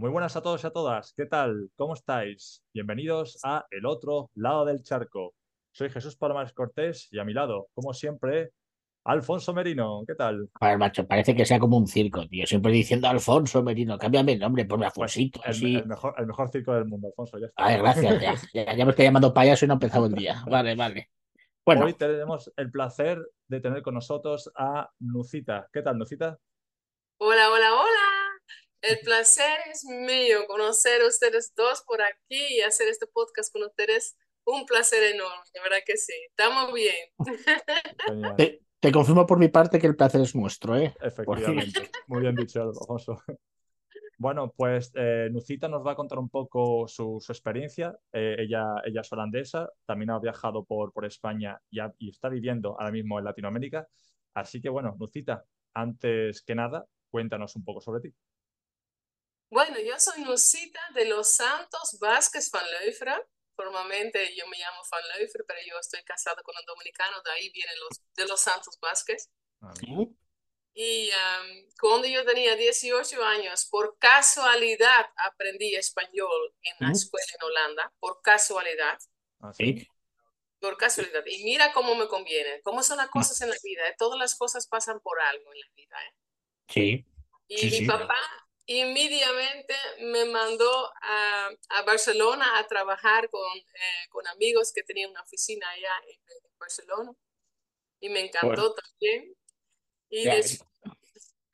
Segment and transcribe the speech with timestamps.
[0.00, 1.12] Muy buenas a todos y a todas.
[1.16, 1.70] ¿Qué tal?
[1.74, 2.62] ¿Cómo estáis?
[2.72, 5.34] Bienvenidos a El Otro Lado del Charco.
[5.72, 8.52] Soy Jesús Palomares Cortés y a mi lado, como siempre,
[9.04, 10.04] Alfonso Merino.
[10.06, 10.50] ¿Qué tal?
[10.60, 12.46] A ver, macho, parece que sea como un circo, tío.
[12.46, 15.74] Siempre diciendo Alfonso Merino, cámbiame el nombre, ponme Alfonsito, el, así.
[15.74, 17.36] el mejor, el mejor circo del mundo, Alfonso.
[17.40, 17.64] Ya está.
[17.64, 20.14] A ver, gracias, ya, ya, ya me estoy llamando payaso y no ha empezado el
[20.14, 20.44] día.
[20.48, 21.10] Vale, vale.
[21.66, 23.18] Bueno, Hoy tenemos el placer
[23.48, 25.68] de tener con nosotros a Nucita.
[25.72, 26.38] ¿Qué tal, Nucita?
[27.20, 27.87] Hola, hola, hola.
[28.80, 33.64] El placer es mío conocer a ustedes dos por aquí y hacer este podcast con
[33.64, 34.16] ustedes.
[34.44, 36.12] Un placer enorme, de verdad que sí.
[36.30, 37.08] Estamos bien.
[38.36, 40.94] Te, te confirmo por mi parte que el placer es nuestro, ¿eh?
[41.02, 41.90] Efectivamente.
[42.06, 43.20] Muy bien dicho, Alfonso.
[44.16, 47.94] Bueno, pues eh, Nucita nos va a contar un poco su, su experiencia.
[48.12, 52.28] Eh, ella, ella es holandesa, también ha viajado por, por España y, ha- y está
[52.28, 53.86] viviendo ahora mismo en Latinoamérica.
[54.34, 58.14] Así que bueno, Nucita, antes que nada, cuéntanos un poco sobre ti.
[59.50, 63.20] Bueno, yo soy Nusita de Los Santos Vázquez Van Leufra.
[63.56, 67.50] Formalmente yo me llamo Van Leufra, pero yo estoy casada con un dominicano, de ahí
[67.50, 69.30] vienen los de Los Santos Vázquez.
[69.60, 69.72] Ah.
[70.74, 76.92] Y um, cuando yo tenía 18 años, por casualidad aprendí español en la ¿Mm?
[76.92, 78.98] escuela en Holanda, por casualidad.
[79.40, 79.78] ah, sí.
[79.80, 79.88] Sí.
[80.60, 81.24] Por casualidad.
[81.26, 83.88] Y mira cómo me conviene, cómo son las cosas en la vida.
[83.88, 83.94] ¿eh?
[83.96, 85.96] Todas las cosas pasan por algo en la vida.
[86.04, 86.14] ¿eh?
[86.68, 87.06] Sí.
[87.48, 87.86] Y Sí, mi sí.
[87.86, 88.16] papá
[88.68, 95.22] inmediatamente me mandó a, a Barcelona a trabajar con, eh, con amigos que tenían una
[95.22, 97.12] oficina allá en, en Barcelona.
[98.00, 99.34] Y me encantó también.
[100.10, 100.64] Y Ya, des-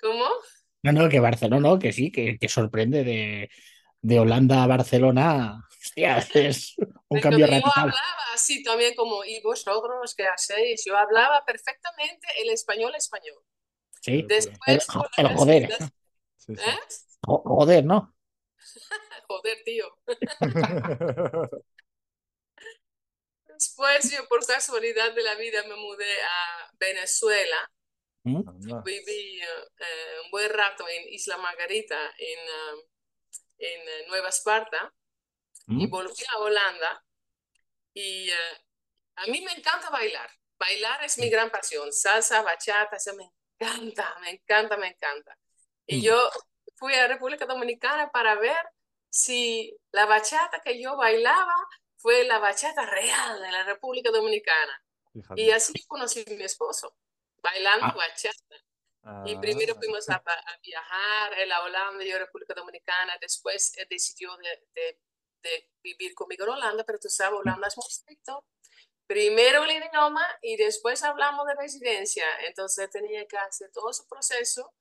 [0.01, 0.27] ¿Cómo?
[0.83, 3.49] No, no, que Barcelona, no, que sí, que, que sorprende de,
[4.03, 5.61] de Holanda a Barcelona.
[5.81, 6.75] Hostia, es
[7.09, 7.73] un cambio yo radical.
[7.77, 10.85] hablaba así también como, ¿y vosotros qué hacéis?
[10.87, 13.43] Yo hablaba perfectamente el español español.
[14.03, 14.13] Sí.
[14.21, 15.91] El, Después, la Pero joder, necesidad-
[16.47, 16.71] sí, sí.
[16.71, 16.79] ¿Eh?
[17.27, 18.15] jo- joder, ¿no?
[19.29, 19.87] Joder, tío.
[23.47, 27.71] Después yo por casualidad de la vida me mudé a Venezuela.
[28.25, 28.43] ¿Mm?
[28.85, 32.85] Viví eh, un buen rato en Isla Margarita, en, eh,
[34.03, 34.93] en Nueva Esparta,
[35.77, 35.91] y ¿Mm?
[35.91, 37.05] volví a Holanda.
[37.95, 38.35] Y eh,
[39.17, 40.31] a mí me encanta bailar.
[40.59, 41.93] Bailar es mi gran pasión.
[41.93, 45.39] Salsa, bachata, eso me encanta, me encanta, me encanta.
[45.87, 46.03] Y Mm.
[46.03, 46.31] yo
[46.77, 48.57] fui a República Dominicana para ver
[49.11, 51.55] si la bachata que yo bailaba
[51.97, 54.83] fue la bachata real de la República Dominicana.
[55.13, 55.41] Fíjate.
[55.41, 56.97] Y así conocí a mi esposo,
[57.43, 57.95] bailando Ah.
[57.97, 58.57] bachata.
[59.27, 63.17] Y Ah, primero fuimos a, a viajar, él a Holanda, yo a República Dominicana.
[63.21, 64.99] Después él decidió de, de-
[65.43, 68.47] de vivir conmigo en Holanda, pero tú sabes, Holanda es muy estricto.
[69.07, 72.25] Primero el idioma y después hablamos de residencia.
[72.47, 74.73] Entonces tenía que hacer todo su proceso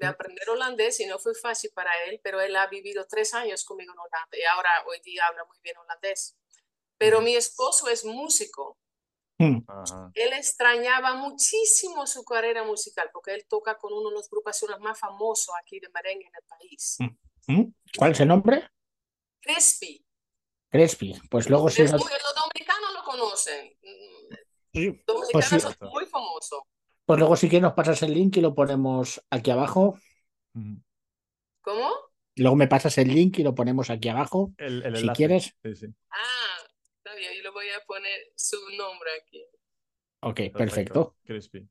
[0.00, 3.64] de aprender holandés y no fue fácil para él, pero él ha vivido tres años
[3.64, 6.36] conmigo en Holanda y ahora hoy día habla muy bien holandés.
[6.98, 8.78] Pero mi esposo es músico.
[9.38, 9.58] ¿Mm?
[9.68, 10.10] Ajá.
[10.14, 14.98] Él extrañaba muchísimo su carrera musical porque él toca con uno de los agrupaciones más
[14.98, 16.98] famosos aquí de merengue en el país.
[17.46, 17.64] ¿Mm?
[17.96, 18.70] ¿Cuál es el nombre?
[19.40, 20.04] Crispy.
[20.70, 21.18] Crespi.
[21.30, 23.76] Pues luego si Es nos- muy- los dominicanos lo conocen.
[23.82, 24.34] Mm,
[24.72, 25.60] sí, Dominicanos Pues sí.
[25.60, 26.62] son muy famosos.
[27.10, 29.98] Pues luego si quieres nos pasas el link y lo ponemos aquí abajo.
[31.60, 31.90] ¿Cómo?
[32.36, 34.52] Luego me pasas el link y lo ponemos aquí abajo.
[34.58, 35.16] El, el Si enlace.
[35.16, 35.56] quieres.
[35.64, 35.86] Sí, sí.
[36.12, 36.56] Ah,
[36.98, 39.44] está bien, yo le voy a poner su nombre aquí.
[40.20, 41.16] Ok, perfecto.
[41.24, 41.68] Crispy.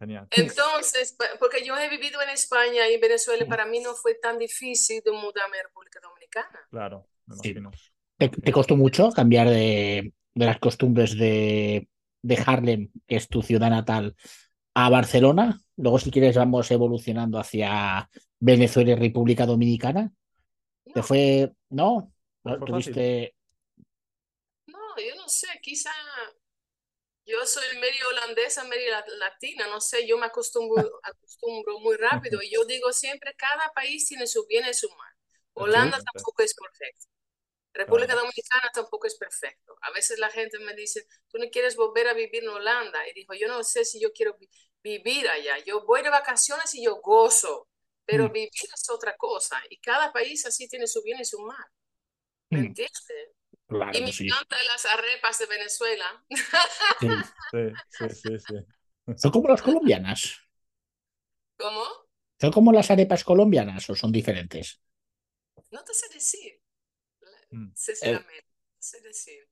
[0.00, 0.26] Genial.
[0.32, 4.16] Entonces, porque yo he vivido en España y en Venezuela, y para mí no fue
[4.16, 6.58] tan difícil de mudarme a República Dominicana.
[6.72, 7.50] Claro, me Sí.
[7.50, 7.70] imagino.
[8.18, 11.88] ¿Te, te costó mucho cambiar de, de las costumbres de,
[12.22, 14.16] de Harlem, que es tu ciudad natal,
[14.74, 15.60] a Barcelona?
[15.76, 18.08] Luego, si quieres, vamos evolucionando hacia
[18.40, 20.12] Venezuela y República Dominicana.
[20.92, 21.52] ¿Te No, fue?
[21.70, 22.12] ¿No?
[22.44, 22.64] ¿No.
[22.64, 23.34] ¿Tuviste?
[24.66, 25.90] no, yo no sé, quizá
[27.26, 32.42] yo soy medio holandesa, medio la- latina, no sé, yo me acostumbro, acostumbro muy rápido
[32.42, 35.12] y yo digo siempre, cada país tiene su bien y su mal.
[35.54, 37.06] Holanda tampoco es perfecto.
[37.74, 38.14] República.
[38.14, 39.76] Dominicana tampoco es perfecto.
[39.82, 43.06] A veces la gente me dice, tú no quieres volver a vivir en Holanda.
[43.08, 44.48] Y digo, yo no sé si yo quiero vi-
[44.82, 45.58] vivir allá.
[45.64, 47.68] Yo voy de vacaciones y yo gozo,
[48.04, 48.30] pero Mm.
[48.30, 49.60] vivir es otra cosa.
[49.70, 51.64] Y cada país así tiene su bien y su mal.
[52.52, 52.92] ¿Me Mm, entiendes?
[53.68, 54.28] Claro Y me sí.
[54.30, 56.24] encantan las arepas de Venezuela.
[57.00, 57.24] Sí.
[57.88, 58.54] Sí, sí, sí.
[59.16, 60.38] ¿Son como las colombianas?
[61.56, 61.84] ¿Cómo?
[62.40, 64.66] ¿Son como las arepas colombianas o son diferentes?
[65.72, 66.61] No te sé decir.
[67.74, 68.44] Sinceramente.
[68.44, 69.48] No sé decir.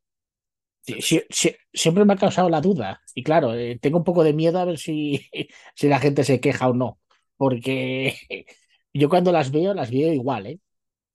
[1.73, 3.01] Siempre me ha causado la duda.
[3.15, 5.29] Y claro, eh, tengo un poco de miedo a ver si,
[5.75, 6.99] si la gente se queja o no.
[7.37, 8.17] Porque
[8.95, 10.61] yo cuando las veo, las veo igual, ¿eh?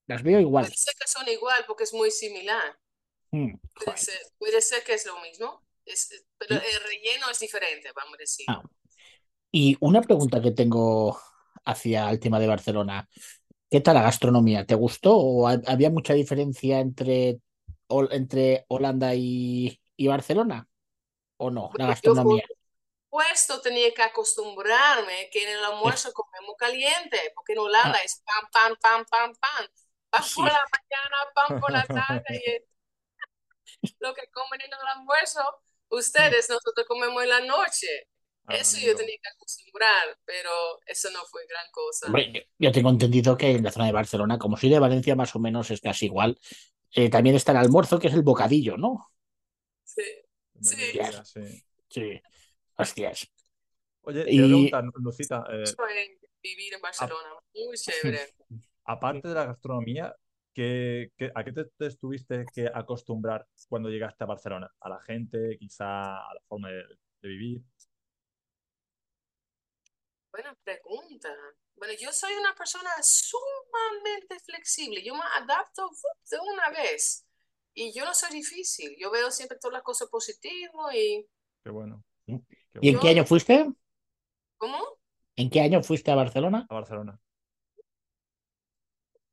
[0.06, 0.64] Las veo igual.
[0.66, 2.78] Puede ser que son igual porque es muy similar.
[3.32, 3.54] Mm,
[3.84, 6.66] Puede ser, puede ser que es lo mismo, es, pero Sí.
[6.72, 8.46] el relleno es diferente, vamos a decir.
[8.48, 8.62] Ah.
[9.50, 11.18] Y una pregunta que tengo
[11.64, 13.08] hacia el tema de Barcelona.
[13.70, 14.64] ¿Qué tal la gastronomía?
[14.66, 17.40] ¿Te gustó o ha- había mucha diferencia entre,
[17.88, 20.68] Hol- entre Holanda y, y Barcelona?
[21.38, 21.70] ¿O no?
[21.76, 22.42] La Yo gastronomía.
[23.10, 28.22] por supuesto tenía que acostumbrarme que en el almuerzo comemos caliente, porque en Holanda es
[28.24, 29.66] pan, pan, pan, pan, pan.
[30.10, 30.34] Pan Sí.
[30.34, 32.24] por la mañana, pan por la tarde.
[32.46, 32.62] y es
[34.00, 35.40] lo que comen en el almuerzo,
[35.90, 38.08] ustedes, nosotros comemos en la noche.
[38.48, 40.50] Eso yo tenía que acostumbrar, pero
[40.86, 42.06] eso no fue gran cosa.
[42.06, 45.16] Hombre, yo, yo tengo entendido que en la zona de Barcelona, como soy de Valencia,
[45.16, 46.38] más o menos es casi igual.
[46.92, 49.10] Eh, también está el almuerzo, que es el bocadillo, ¿no?
[49.84, 50.02] Sí.
[50.60, 50.76] Sí.
[50.76, 51.40] mediodía, sí.
[51.88, 52.20] Sí.
[52.76, 53.28] Hostias.
[54.02, 55.64] Oye, te Y- voy a preguntar, Lucita, eh,
[56.42, 58.20] vivir en Barcelona, muy chévere.
[58.84, 60.14] aparte de la gastronomía,
[60.54, 64.70] ¿qué, qué- a qué te, te estuviste que acostumbrar cuando llegaste a Barcelona?
[64.80, 66.82] ¿A la gente, quizá a la forma de,
[67.22, 67.62] de vivir?
[70.36, 71.34] Buena pregunta.
[71.76, 75.02] Bueno, yo soy una persona sumamente flexible.
[75.02, 75.88] Yo me adapto
[76.30, 77.26] de una vez.
[77.72, 78.94] Y yo no soy difícil.
[78.98, 81.26] Yo veo siempre todas las cosas positivas y...
[81.64, 82.04] Qué bueno.
[82.26, 83.00] ¿Y Qué en bueno.
[83.00, 83.66] qué año fuiste?
[84.58, 84.98] ¿Cómo?
[85.36, 86.66] ¿En qué año fuiste a Barcelona?
[86.68, 87.18] A Barcelona.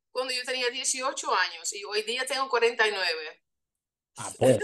[0.10, 3.44] Cuando yo tenía 18 años y hoy día tengo 49.
[4.16, 4.60] Ah, pues.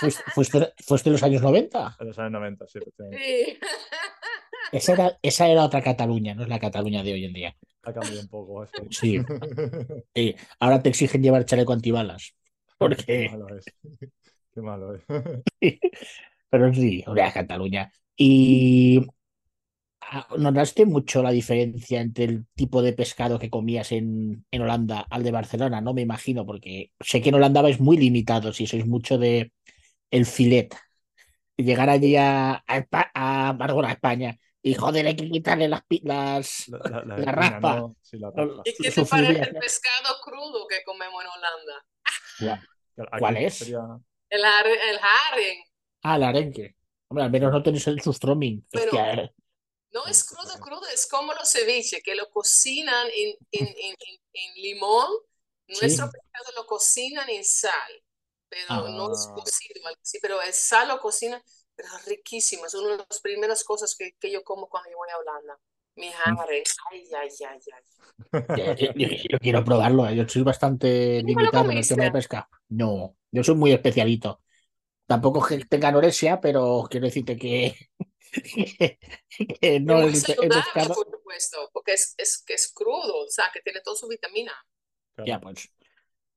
[0.00, 1.96] ¿Fuiste, fuiste, fuiste en los años 90?
[2.00, 2.78] En los años 90, sí.
[3.12, 3.60] Sí.
[4.72, 7.56] Esa era, esa era otra Cataluña, no es la Cataluña de hoy en día.
[7.84, 8.72] Ha cambiado un poco eso.
[8.90, 9.18] Sí.
[10.14, 12.34] Sí, ahora te exigen llevar chaleco antibalas.
[12.76, 13.64] Qué Porque, malo es.
[14.54, 15.02] Qué malo es.
[16.50, 17.92] pero sí, la Cataluña.
[18.16, 19.06] Y
[20.38, 25.22] ¿notaste mucho la diferencia entre el tipo de pescado que comías en, en Holanda al
[25.22, 25.80] de Barcelona?
[25.80, 29.52] No me imagino, porque sé que en Holanda vais muy limitados y sois mucho de
[30.10, 30.74] el filet.
[31.56, 37.02] Llegar allí a, a, a, a España y joder, hay que quitarle las, las, La,
[37.04, 37.76] la- la raspa.
[37.76, 37.96] ¿no?
[38.02, 38.30] Sí, la.
[38.64, 41.86] ¿Y qué te parece el pescado crudo que comemos en Holanda?
[43.18, 43.58] ¿Cuál es?
[43.58, 43.80] sería-
[44.30, 45.64] El, el haring.
[46.02, 46.76] Ah, el arenque.
[47.08, 48.66] Hombre, al menos no tenéis el sustroming.
[48.70, 49.32] Pero- Hostia, eh.
[49.90, 54.20] No es crudo, crudo, es como los ceviches, que lo cocinan en, en, en, en-
[54.32, 55.06] en limón.
[55.68, 56.12] Nuestro Sí.
[56.12, 58.02] pescado lo cocinan en sal,
[58.48, 59.34] pero no es Ah.
[59.34, 61.42] cocido, así, pero el sal lo cocinan,
[61.78, 62.66] es riquísimo.
[62.66, 65.58] Es una de las primeras cosas que, que yo como cuando yo voy a Holanda.
[65.96, 66.62] Mi haring.
[66.90, 67.82] Ay, ay, ay, ay.
[68.54, 70.16] Ya, Yo, yo- yo quiero probarlo, eh.
[70.16, 72.48] Yo soy bastante ¿Nunca lo limitado en el tema de pesca.
[72.68, 74.42] No, yo soy muy especialito.
[75.06, 77.74] Tampoco que tenga anorexia, pero quiero decirte que,
[79.60, 80.94] que no es pescado.
[80.94, 84.52] por supuesto, porque es, es, que es crudo, o sea, que tiene toda su vitamina.
[85.14, 85.26] claro.
[85.28, 85.70] Ya, pues.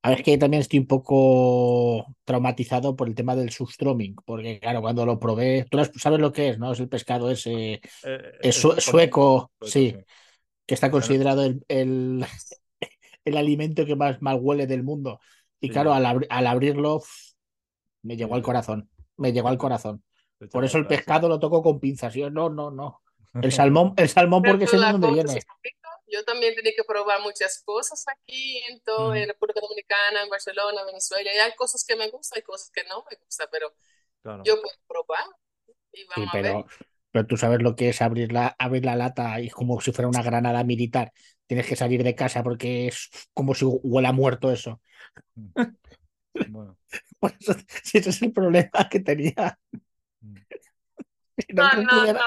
[0.04, 4.58] A ver, es que también estoy un poco traumatizado por el tema del sustroming, porque
[4.58, 6.72] claro, cuando lo probé, tú sabes lo que es, ¿no?
[6.72, 7.80] Es el pescado ese Eh,
[8.42, 9.96] es es su- sueco, sí,
[10.66, 12.24] que está considerado el, el,
[13.24, 15.20] el alimento que más mal huele del mundo.
[15.60, 15.72] Y Sí.
[15.72, 17.02] claro, al, abri- al abrirlo,
[18.02, 20.02] me llegó al corazón, me llegó al corazón.
[20.50, 22.14] Por eso el pescado lo toco con pinzas.
[22.14, 23.00] Yo no, no, no.
[23.40, 25.46] El salmón, el salmón porque sé de dónde viene.
[26.12, 29.16] Yo también tenía que probar muchas cosas aquí, en, todo, Mm.
[29.16, 31.30] en República Dominicana, en Barcelona, Venezuela.
[31.34, 33.74] Y hay cosas que me gustan, hay cosas que no me gustan, pero
[34.22, 34.42] Claro.
[34.44, 35.24] yo puedo probar
[35.92, 36.42] y Sí, vamos a ver.
[36.42, 36.66] pero,
[37.10, 39.92] pero tú sabes lo que es abrir la, abrir la lata y es como si
[39.92, 41.12] fuera una granada militar.
[41.46, 44.80] Tienes que salir de casa porque es como si huela muerto eso.
[46.48, 46.78] Bueno.
[47.20, 47.54] Por eso,
[47.84, 49.58] si ese es el problema que tenía.
[50.20, 50.34] Mm.
[51.48, 52.20] No, No, no, no.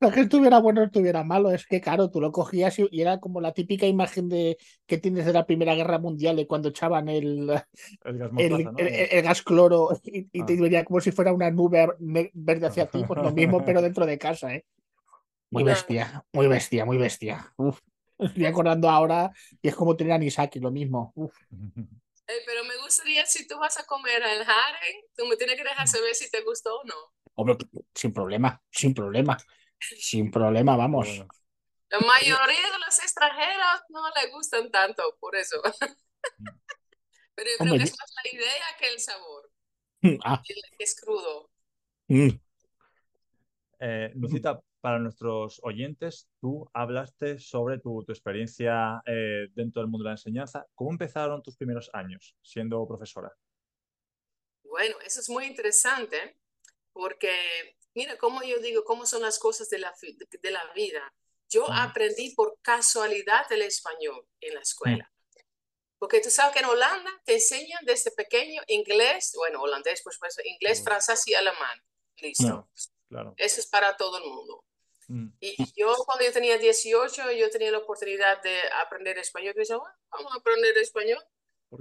[0.00, 3.00] No que estuviera bueno o estuviera malo, es que claro, tú lo cogías y, y
[3.00, 6.68] era como la típica imagen de que tienes de la Primera Guerra Mundial de cuando
[6.68, 7.50] echaban el,
[8.04, 8.74] El gas el, ¿no?
[8.78, 10.56] el- el gas cloro y, y te Ah.
[10.60, 11.88] venía como si fuera una nube
[12.34, 14.64] verde hacia ti, pues lo mismo, pero dentro de casa, ¿eh?
[15.50, 17.52] Muy bestia, muy bestia, muy bestia.
[17.56, 17.78] Uf.
[18.18, 19.32] Estoy acordando ahora
[19.62, 21.12] y es como tener anisaki, lo mismo.
[21.14, 21.34] Uf.
[22.26, 25.62] Eh, pero me gustaría, si tú vas a comer el haring, tú me tienes que
[25.64, 26.94] dejar saber si te gustó o no.
[27.36, 27.56] Hombre,
[27.94, 29.36] sin problema, sin problema,
[29.80, 31.06] sin problema, vamos.
[31.08, 31.28] Bueno.
[31.90, 35.62] La mayoría de los extranjeros no les gustan tanto, por eso.
[37.36, 39.50] Pero yo creo Hombre, que es más la idea que el sabor,
[40.24, 41.50] Ah, que es crudo.
[42.08, 42.28] mm.
[43.80, 50.04] Eh, Lucita, para nuestros oyentes, tú hablaste sobre tu, tu experiencia eh, dentro del mundo
[50.04, 50.66] de la enseñanza.
[50.74, 53.32] ¿Cómo empezaron tus primeros años siendo profesora?
[54.62, 56.38] Bueno, eso es muy interesante
[56.92, 59.94] porque, mira, como yo digo, cómo son las cosas de la,
[60.42, 61.14] de la vida.
[61.48, 65.10] Yo aprendí por casualidad el español en la escuela.
[65.98, 70.36] Porque tú sabes que en Holanda te enseñan desde pequeño inglés, bueno, holandés, pues, pues
[70.44, 71.80] inglés, francés y alemán.
[72.16, 72.68] Listo.
[73.08, 73.34] claro.
[73.36, 74.64] Eso es para todo el mundo.
[75.08, 75.28] Mm.
[75.40, 79.54] Y yo cuando yo tenía 18, yo tenía la oportunidad de aprender español.
[79.66, 81.22] Yo, vamos a aprender español.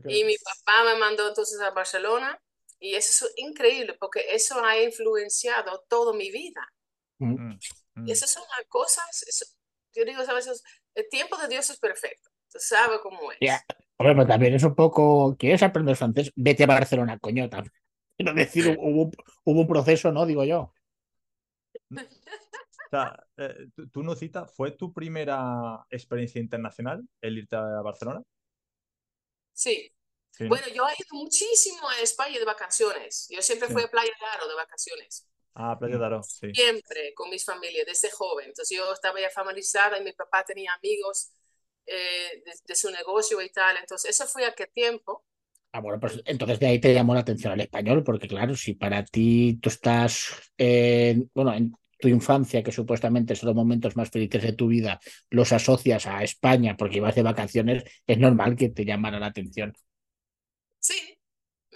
[0.08, 2.42] Y mi papá me mandó entonces a Barcelona.
[2.84, 6.70] Y eso es increíble porque eso ha influenciado toda mi vida.
[7.18, 7.54] Mm.
[7.96, 8.08] Mm.
[8.08, 9.48] Y esas son las cosas,
[9.94, 10.62] yo digo, ¿sabes?
[10.94, 12.30] El tiempo de Dios es perfecto.
[12.52, 13.40] Tú sabes cómo es.
[13.40, 13.64] Yeah.
[13.98, 16.34] pero también es un poco, ¿quieres aprender francés?
[16.36, 17.50] Vete a Barcelona, coño.
[18.18, 19.10] Quiero decir, hubo,
[19.46, 20.26] hubo un proceso, ¿no?
[20.26, 20.74] Digo yo.
[21.90, 28.22] O sea, eh, ¿tú, Nucita, fue tu primera experiencia internacional el irte a Barcelona?
[29.54, 29.90] Sí.
[30.40, 33.28] Bueno, yo he ido muchísimo a España de vacaciones.
[33.30, 35.28] Yo siempre fui a Playa Daro de vacaciones.
[35.54, 36.52] Ah, Playa Daro, sí.
[36.54, 38.48] Siempre con mis familias, desde joven.
[38.48, 41.32] Entonces yo estaba ya familiarizada y mi papá tenía amigos
[41.86, 43.78] eh, de, su negocio y tal.
[43.78, 45.24] Entonces eso fue a qué tiempo.
[45.72, 48.74] Ah, bueno, pues entonces de ahí te llamó la atención al español, porque claro, si
[48.76, 50.30] para ti tú estás,
[51.34, 55.00] bueno, en tu infancia, que supuestamente son los momentos más felices de tu vida,
[55.30, 59.74] los asocias a España porque ibas de vacaciones, es normal que te llamara la atención.
[60.84, 61.18] Sí,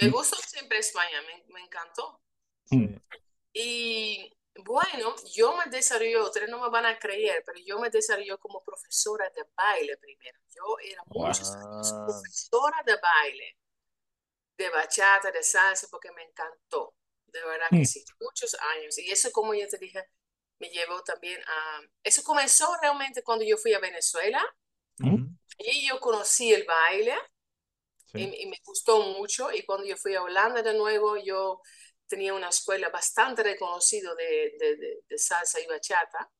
[0.01, 0.11] me mm.
[0.11, 2.21] gustó siempre España, me, encantó.
[2.71, 2.97] Mm.
[3.53, 4.33] Y
[4.65, 8.61] bueno, yo me desarrollé, ustedes no me van a creer, pero yo me desarrollé como
[8.65, 10.37] profesora de baile primero.
[10.53, 13.57] Yo era muchos años profesora de baile,
[14.57, 16.93] de bachata, de salsa, porque me encantó.
[17.27, 17.85] De verdad que mm.
[17.85, 18.97] sí, muchos años.
[18.97, 20.03] Y eso, como ya te dije,
[20.59, 21.81] me llevó también a...
[22.03, 24.43] Eso comenzó realmente cuando yo fui a Venezuela
[25.59, 27.15] y yo conocí el baile
[28.13, 29.51] y, me gustó mucho.
[29.51, 31.61] Y cuando yo fui a Holanda de nuevo, yo
[32.07, 36.31] tenía una escuela bastante reconocida de, de, de, salsa y bachata.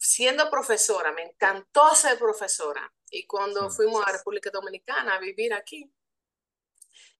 [0.00, 2.92] Siendo profesora, me encantó ser profesora.
[3.10, 5.90] Y cuando fuimos a República Dominicana a vivir aquí,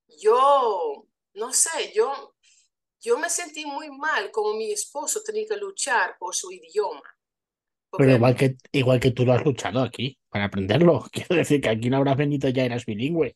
[0.09, 2.37] yo, no sé, yo
[3.07, 7.16] yo me sentí muy mal como mi esposo tenía que luchar por su idioma.
[7.97, 11.05] Pero igual que, igual que tú lo has luchado aquí para aprenderlo.
[11.13, 13.35] Quiero decir que aquí no habrás venido ya eras bilingüe.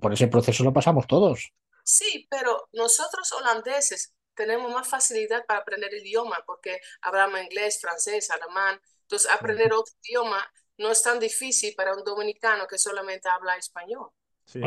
[0.00, 1.52] Por ese proceso lo pasamos todos.
[1.84, 8.30] Sí, pero nosotros holandeses tenemos más facilidad para aprender el idioma porque hablamos inglés, francés,
[8.30, 8.80] alemán.
[9.02, 10.46] Entonces, aprender otro idioma
[10.76, 14.10] no es tan difícil para un dominicano que solamente habla español.
[14.44, 14.60] Sí.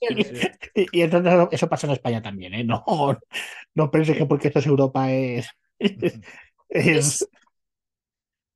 [0.00, 2.64] Y, entonces eso pasa en España también, ¿eh?
[2.64, 2.84] No,
[3.74, 5.48] no que porque esto es Europa es,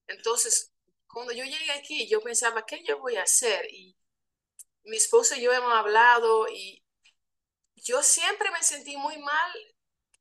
[0.07, 0.73] Entonces,
[1.07, 3.67] cuando yo llegué aquí, yo pensaba, ¿qué yo voy a hacer?
[3.71, 3.97] Y
[4.85, 6.85] mi esposo y yo hemos hablado y
[7.77, 9.53] yo siempre me sentí muy mal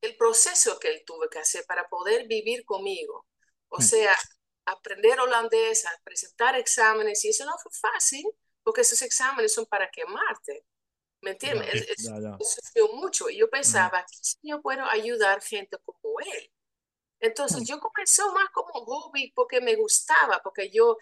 [0.00, 3.26] el proceso que él tuvo que hacer para poder vivir conmigo.
[3.68, 3.82] O mm.
[3.82, 4.16] sea,
[4.66, 8.24] aprender holandés, presentar exámenes, y eso no fue fácil,
[8.62, 10.66] porque esos exámenes son para quemarte.
[11.20, 11.86] ¿Me entiendes?
[12.40, 16.50] Sufrió mucho y yo pensaba, si yo puedo ayudar gente como él.
[17.24, 20.98] Entonces yo comencé más como hobby porque me gustaba, porque yo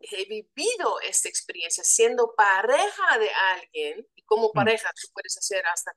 [0.00, 4.52] he vivido esta experiencia siendo pareja de alguien y como mm.
[4.52, 5.92] pareja tú puedes hacer hasta,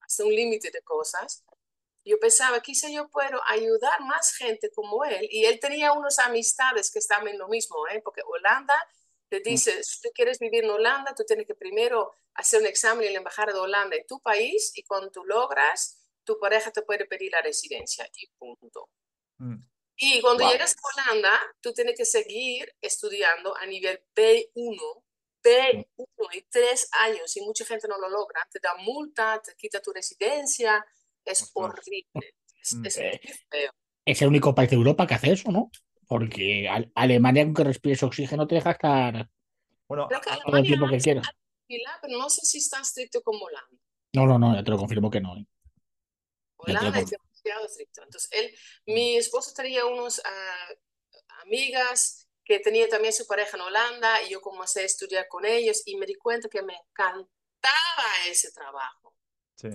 [0.00, 1.44] hasta un límite de cosas.
[2.04, 5.28] Yo pensaba, quizá yo puedo ayudar más gente como él.
[5.30, 8.00] Y él tenía unas amistades que estaban en lo mismo, ¿eh?
[8.02, 8.74] porque Holanda
[9.28, 9.42] te mm.
[9.44, 13.12] dice, si tú quieres vivir en Holanda, tú tienes que primero hacer un examen en
[13.12, 17.06] la Embajada de Holanda en tu país y cuando tú logras, tu pareja te puede
[17.06, 18.88] pedir la residencia y punto.
[19.38, 19.56] Mm.
[19.96, 25.04] Y cuando llegas a Holanda, tú tienes que seguir estudiando a nivel B1,
[25.42, 28.46] B1 y tres años y mucha gente no lo logra.
[28.50, 30.84] Te da multa, te quita tu residencia,
[31.24, 32.34] es horrible.
[32.62, 32.86] Es, mm.
[32.86, 33.70] eh, feo.
[34.06, 35.70] Es el único país de Europa que hace eso, ¿no?
[36.06, 39.28] Porque Alemania, aunque respires oxígeno, te deja estar
[39.86, 40.08] bueno,
[40.46, 41.26] todo el tiempo que quieras
[42.02, 43.82] pero no sé si es tan estricto como Holanda.
[44.14, 45.36] No, no, no, ya te lo confirmo que no.
[45.36, 45.46] ¿eh?
[46.60, 48.02] Holanda es demasiado estricto.
[48.02, 48.54] Entonces, él,
[48.86, 50.68] mi esposo tenía unos ah,
[51.42, 55.82] amigas que tenía también su pareja en Holanda y yo comencé a estudiar con ellos
[55.86, 57.28] y me di cuenta que me encantaba
[58.26, 59.14] ese trabajo.
[59.56, 59.68] Sí,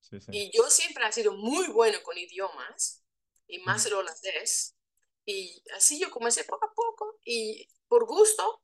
[0.00, 0.30] sí, sí.
[0.32, 3.02] Y yo siempre he sido muy bueno con idiomas
[3.46, 4.76] y más el holandés.
[5.24, 8.62] Y así yo comencé poco a poco y por gusto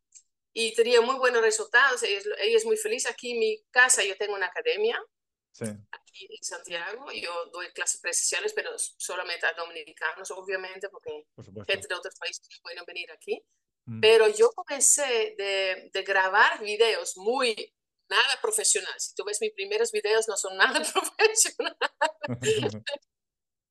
[0.59, 2.03] y tenía muy buenos resultados.
[2.03, 3.07] Ella es, muy feliz.
[3.07, 4.99] Aquí en mi casa yo tengo una academia.
[5.63, 11.27] Aquí en Santiago, yo doy clases presenciales, pero solamente a dominicanos, obviamente, porque
[11.67, 13.43] gente de otros países pueden venir aquí.
[13.87, 14.01] Mm.
[14.01, 17.75] Pero yo comencé de, de, grabar videos muy,
[18.09, 18.95] nada profesional.
[18.99, 21.77] Si tú ves mis primeros videos, no son nada profesionales.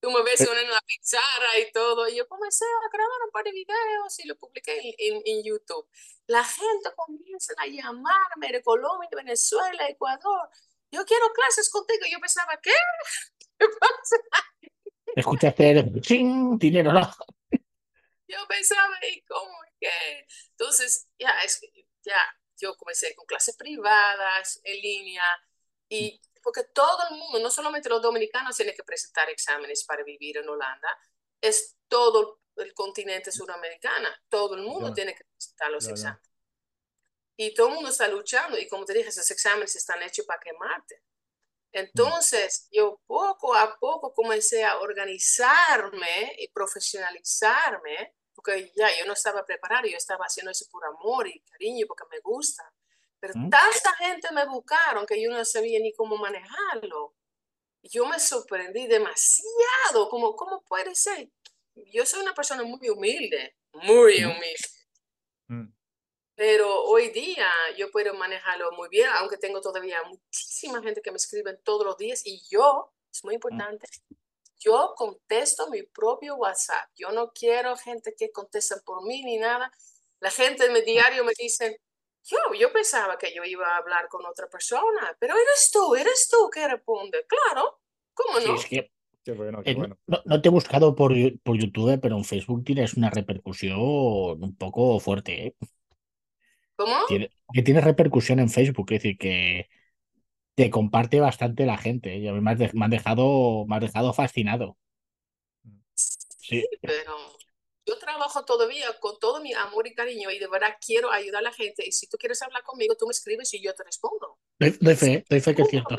[0.02, 2.08] Tú me ves en la pizarra y todo.
[2.08, 5.90] Y yo comencé a grabar un par de videos y lo publiqué en, en, YouTube.
[6.28, 10.50] La gente comienza a llamarme de Colombia, de Venezuela, Ecuador.
[10.92, 12.06] Yo quiero clases contigo.
[12.12, 12.72] Yo pensaba, ¿qué?
[13.60, 14.16] ¿Qué pasa?
[15.16, 17.10] Escuchaste el ching, dinero, ¿no?
[18.28, 20.26] Yo pensaba, ¿y cómo que?
[20.52, 21.62] Entonces, ya, es,
[22.04, 22.18] ya,
[22.58, 25.24] yo comencé con clases privadas, en línea,
[25.88, 30.38] y porque todo el mundo, no solamente los dominicanos tienen que presentar exámenes para vivir
[30.38, 30.90] en Holanda,
[31.42, 36.35] es todo el continente sudamericano, todo el mundo tiene que presentar los exámenes.
[37.38, 40.40] Y todo el mundo está luchando y como te dije, esos exámenes están hechos para
[40.40, 41.02] quemarte.
[41.72, 49.46] Entonces, yo poco a poco comencé a organizarme y profesionalizarme, porque ya yo no estaba
[49.46, 52.64] preparado, yo estaba haciendo eso por amor y cariño, porque me gusta.
[53.20, 57.14] Pero tanta gente me buscaron que yo no sabía ni cómo manejarlo.
[57.84, 60.08] Yo me sorprendí demasiado.
[60.10, 61.30] como ¿Cómo puede ser?
[61.92, 64.70] Yo soy una persona muy humilde, muy humilde.
[66.36, 66.38] Mm.
[66.38, 71.18] Pero hoy día yo puedo manejarlo muy bien, aunque tengo todavía muchísima gente que me
[71.18, 73.36] escribe todos los días y yo, es muy mm.
[73.36, 73.88] importante,
[74.60, 76.90] yo contesto mi propio WhatsApp.
[76.96, 79.72] Yo no quiero gente que conteste por mí ni nada.
[80.20, 81.82] La gente en mi diario me dice,
[82.24, 86.28] yo, yo pensaba que yo iba a hablar con otra persona, pero eres tú, eres
[86.30, 87.26] tú que responde.
[87.28, 87.80] Claro,
[88.14, 88.56] ¿cómo no?
[89.24, 89.98] Qué bueno, qué bueno.
[90.06, 91.12] No, te he buscado por,
[91.42, 95.48] por, YouTube, pero en Facebook tienes una repercusión un poco fuerte.
[95.48, 95.56] ¿eh?
[96.76, 97.06] ¿Cómo?
[97.08, 99.70] Tiene, que tiene repercusión en Facebook, es decir, que
[100.56, 102.16] te comparte bastante la gente.
[102.16, 102.32] ¿eh?
[102.32, 104.78] me, has me, dejado, me has dejado fascinado.
[105.96, 107.16] Sí, pero
[107.86, 111.50] yo trabajo todavía con todo mi amor y cariño y de verdad quiero ayudar a
[111.50, 111.86] la gente.
[111.86, 114.40] Y si tú quieres hablar conmigo, tú me escribes y yo te respondo.
[114.60, 115.96] Doy, fe, doy fe que es cierto.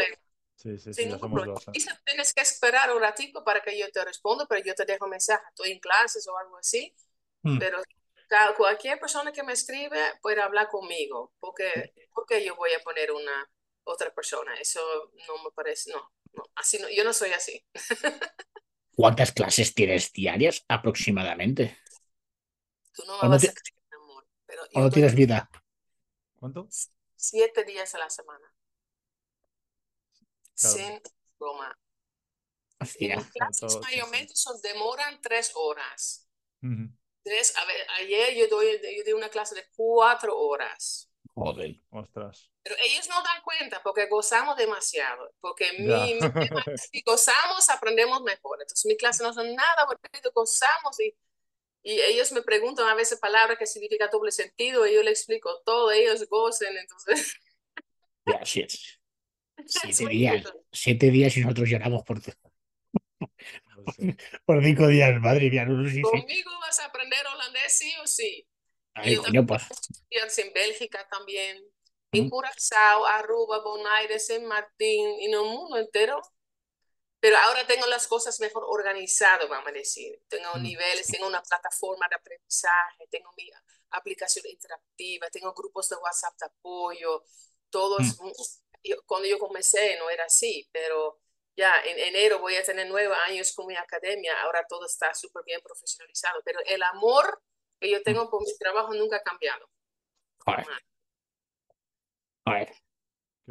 [0.56, 1.08] Sí, sí, sí.
[1.74, 4.84] Y si tienes que esperar un ratito para que yo te responda, pero yo te
[4.84, 5.42] dejo mensaje.
[5.48, 6.94] Estoy en clases o algo así.
[7.42, 7.58] Mm.
[7.58, 7.82] Pero
[8.56, 11.32] cualquier persona que me escribe puede hablar conmigo.
[11.38, 13.50] Porque, porque yo voy a poner una
[13.84, 14.54] otra persona.
[14.60, 14.80] Eso
[15.26, 15.90] no me parece.
[15.90, 17.64] No, no así no, yo no soy así.
[18.96, 21.78] ¿Cuántas clases tienes diarias aproximadamente?
[22.94, 24.26] Tú no me vas a creer, amor.
[24.46, 25.50] Pero ¿O no tienes vida?
[26.36, 26.68] ¿Cuánto?
[27.14, 28.54] Siete días a la semana.
[30.54, 31.00] Sin
[31.38, 31.78] broma.
[32.78, 36.26] Así Las clases mayormente son, demoran tres horas.
[37.26, 41.10] Tres, a ver, ayer yo doy, yo di una clase de cuatro horas.
[41.34, 41.74] Joder.
[41.90, 42.48] Ostras.
[42.62, 46.18] Pero ellos no dan cuenta porque gozamos demasiado, porque mi,
[46.78, 48.58] si gozamos aprendemos mejor.
[48.60, 51.14] Entonces mi clase no son nada bonito, gozamos y,
[51.82, 55.62] y ellos me preguntan a veces palabras que significan doble sentido y yo les explico
[55.64, 57.34] todo, ellos gocen, entonces...
[58.24, 59.00] Ya, es.
[59.66, 62.20] Siete días, siete días y nosotros lloramos por
[64.44, 65.64] por cinco días, madre mía.
[65.64, 68.46] No, Conmigo vas a aprender holandés sí o sí.
[68.94, 69.62] Ay, coño, pues.
[70.10, 71.62] En Bélgica también,
[72.12, 76.20] en Curazao, Aruba, Bonaire, San Martín, y en el mundo entero.
[77.20, 80.22] Pero ahora tengo las cosas mejor organizadas, vamos a decir.
[80.28, 83.50] Tengo niveles, tengo una plataforma de aprendizaje, tengo mi
[83.90, 87.24] aplicación interactiva, tengo grupos de WhatsApp de apoyo.
[87.70, 88.18] Todos,
[89.06, 91.20] cuando yo comencé no era así, pero
[91.56, 94.32] ya en enero voy a tener nueve años con mi academia.
[94.42, 96.40] Ahora todo está súper bien profesionalizado.
[96.44, 97.42] Pero el amor
[97.80, 99.68] que yo tengo por mi trabajo nunca ha cambiado.
[100.38, 100.66] Joder.
[102.44, 102.72] Joder.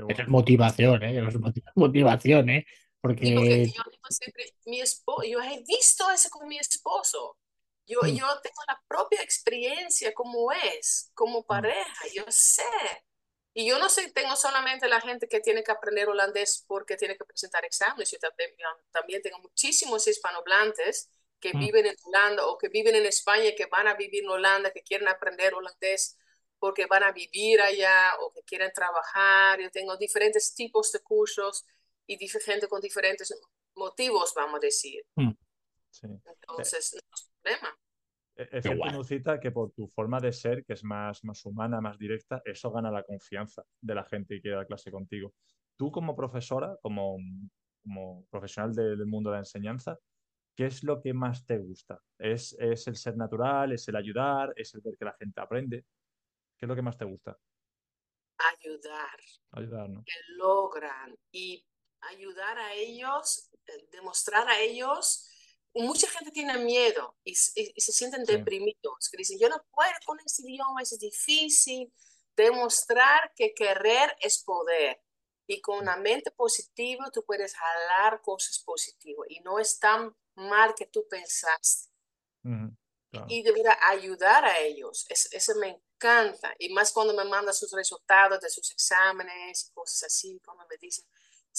[0.09, 1.27] Es motivación, ¿eh?
[1.27, 1.35] Es
[1.75, 2.65] motivación, ¿eh?
[3.01, 3.31] Porque...
[3.31, 7.37] yo digo siempre, mi esposo, yo he visto eso con mi esposo.
[7.87, 8.07] Yo, mm.
[8.07, 11.45] yo tengo la propia experiencia como es, como mm.
[11.45, 12.63] pareja, yo sé.
[13.57, 17.15] Y yo no sé, tengo solamente la gente que tiene que aprender holandés porque tiene
[17.15, 18.11] que presentar exámenes.
[18.11, 18.51] Yo también,
[18.91, 21.59] también tengo muchísimos hispanohablantes que mm.
[21.59, 24.83] viven en Holanda o que viven en España que van a vivir en Holanda, que
[24.83, 26.17] quieren aprender holandés
[26.59, 29.61] porque van a vivir allá o que quieren trabajar.
[29.61, 31.65] Yo tengo diferentes tipos de cursos
[32.07, 33.33] y gente con diferentes
[33.73, 35.01] motivos, vamos a decir.
[35.15, 35.31] Mm.
[36.03, 37.79] Entonces, no es problema.
[38.35, 41.97] E-, es cierto, que por tu forma de ser, que es más, más humana, más
[41.97, 45.33] directa, eso gana la confianza de la gente que quiere dar clase contigo.
[45.77, 47.17] Tú como profesora, como,
[47.83, 49.97] como profesional del mundo de la enseñanza,
[50.55, 52.01] ¿qué es lo que más te gusta?
[52.17, 53.73] ¿Es, ¿Es, el ser natural?
[53.73, 54.53] ¿Es el ayudar?
[54.55, 55.85] ¿Es el ver que la gente aprende?
[56.57, 57.37] ¿Qué es lo que más te gusta?
[58.37, 59.19] Ayudar.
[59.51, 60.03] Ayudar, ¿no?
[60.03, 61.65] Que logran y
[62.01, 65.29] ayudar a ellos, eh, demostrar a ellos.
[65.75, 70.43] Mucha gente tiene miedo y, se sienten deprimidos, que dicen, yo no puedo con este
[70.43, 71.93] idioma, es difícil.
[72.35, 75.01] Demostrar que querer es poder
[75.47, 80.73] y con una mente positiva tú puedes jalar cosas positivas y no es tan mal
[80.75, 81.91] que tú pensaste.
[82.43, 82.75] Ujú,
[83.11, 83.25] claro.
[83.29, 85.05] Y deberá ayudar a ellos.
[85.09, 86.53] Es- eso me encanta.
[86.59, 90.77] Y más cuando me manda sus resultados de sus exámenes y cosas así, cuando me
[90.77, 91.05] dicen,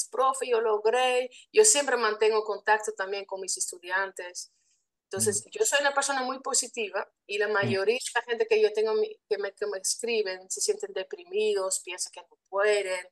[0.04, 1.30] profe, yo logré.
[1.52, 4.52] Yo siempre mantengo contacto también con mis estudiantes.
[5.04, 8.72] Entonces, yo soy una persona muy positiva y la mayoría de la gente que yo
[8.72, 8.92] tengo
[9.28, 13.06] que me, que me escriben se sienten deprimidos, piensan que no pueden.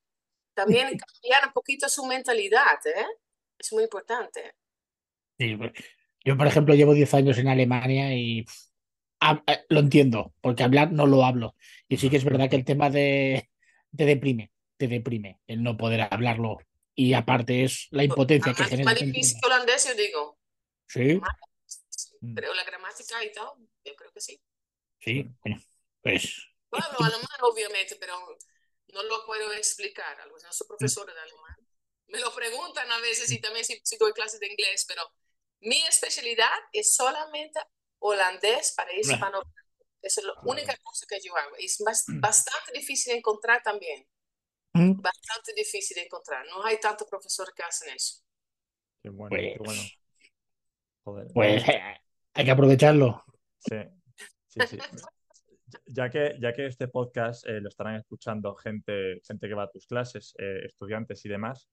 [0.54, 0.88] También
[1.22, 3.06] cambiar un poquito su mentalidad, ¿eh?
[3.58, 4.54] Es muy importante.
[5.38, 5.72] Sí, pues,
[6.24, 8.44] yo, por ejemplo, llevo 10 años en Alemania y
[9.46, 11.54] eh, lo entiendo, porque hablar no lo hablo.
[11.88, 13.50] Y sí que es verdad que el tema de
[13.96, 16.58] te deprime, te deprime el no poder hablarlo.
[16.96, 18.90] Y aparte es la impotencia que Además, es genera.
[18.92, 20.38] más difícil que holandés, yo digo.
[20.88, 21.20] Sí,
[22.20, 22.34] Mm.
[22.34, 23.48] Creo la gramática y tal,
[23.84, 24.40] yo creo que sí.
[25.00, 25.58] sí, coño,
[26.02, 28.14] pues Bueno, alemán obviamente, pero
[28.92, 30.20] no lo puedo explicar.
[30.20, 31.56] Algunos no soy profesor de alemán.
[32.08, 35.02] Me lo preguntan a veces y también si, si doy clases de inglés, pero
[35.60, 37.60] mi especialidad es solamente
[37.98, 39.42] holandés para hispano.
[40.02, 41.56] Esa es la única cosa que yo hago.
[41.58, 44.06] Es bas- bastante difícil encontrar también.
[44.74, 46.44] Mm, Bastante difícil de encontrar.
[46.46, 48.22] No hay tantos profesores que hacen eso.
[49.02, 49.82] Qué bueno, qué Pues- bueno.
[51.04, 51.26] Joder.
[51.34, 51.82] pues eh,
[52.32, 53.22] hay que aprovecharlo.
[53.58, 53.76] Sí,
[54.48, 54.78] sí, sí.
[55.86, 59.70] Ya que, ya que este podcast eh, lo estarán escuchando gente, gente que va a
[59.70, 61.68] tus clases, eh, estudiantes y demás,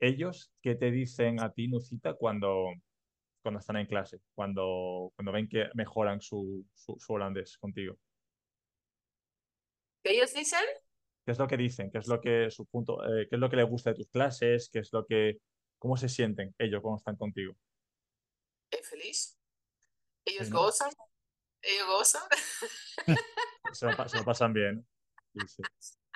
[0.00, 2.72] ellos, ¿qué te dicen a ti, Nucita, cuando,
[3.42, 4.20] cuando están en clase?
[4.34, 7.96] Cuando, cuando ven que mejoran su, su, su holandés contigo.
[10.02, 10.64] ¿Qué ellos dicen?
[11.24, 11.90] ¿Qué es lo que dicen?
[11.90, 14.08] ¿Qué es lo que su punto, eh, qué es lo que les gusta de tus
[14.08, 14.68] clases?
[14.72, 15.38] ¿Qué es lo que,
[15.78, 17.54] cómo se sienten ellos cuando están contigo?
[18.70, 19.38] Es feliz.
[20.24, 20.58] Ellos Sí, ¿no?
[20.60, 20.90] gozan.
[21.62, 22.22] Ellos gozan.
[23.72, 24.86] Se lo, pa- se lo pasan bien.
[25.32, 25.62] Sí, sí.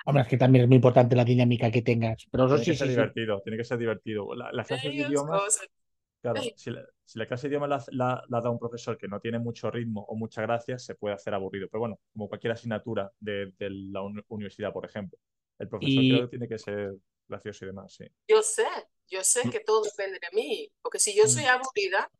[0.05, 2.27] Hombre, es que también es muy importante la dinámica que tengas.
[2.31, 2.99] Pero eso Tiene sí, que ser sí, sí.
[2.99, 4.35] divertido, tiene que ser divertido.
[4.35, 5.67] La- las clases de Ellos idiomas gozan.
[6.33, 6.53] Claro, Sí.
[6.57, 9.19] si la, si la clase de idioma la, la- la da un profesor que no
[9.19, 11.67] tiene mucho ritmo o mucha gracia, se puede hacer aburrido.
[11.71, 15.17] Pero bueno, como cualquier asignatura de, de la uni- universidad, por ejemplo.
[15.57, 16.95] El profesor Y- creo que tiene que ser
[17.27, 18.05] gracioso y demás, sí.
[18.27, 18.67] Yo sé,
[19.07, 21.47] yo sé que todo depende de mí, porque si yo soy Mm.
[21.47, 22.11] aburrida,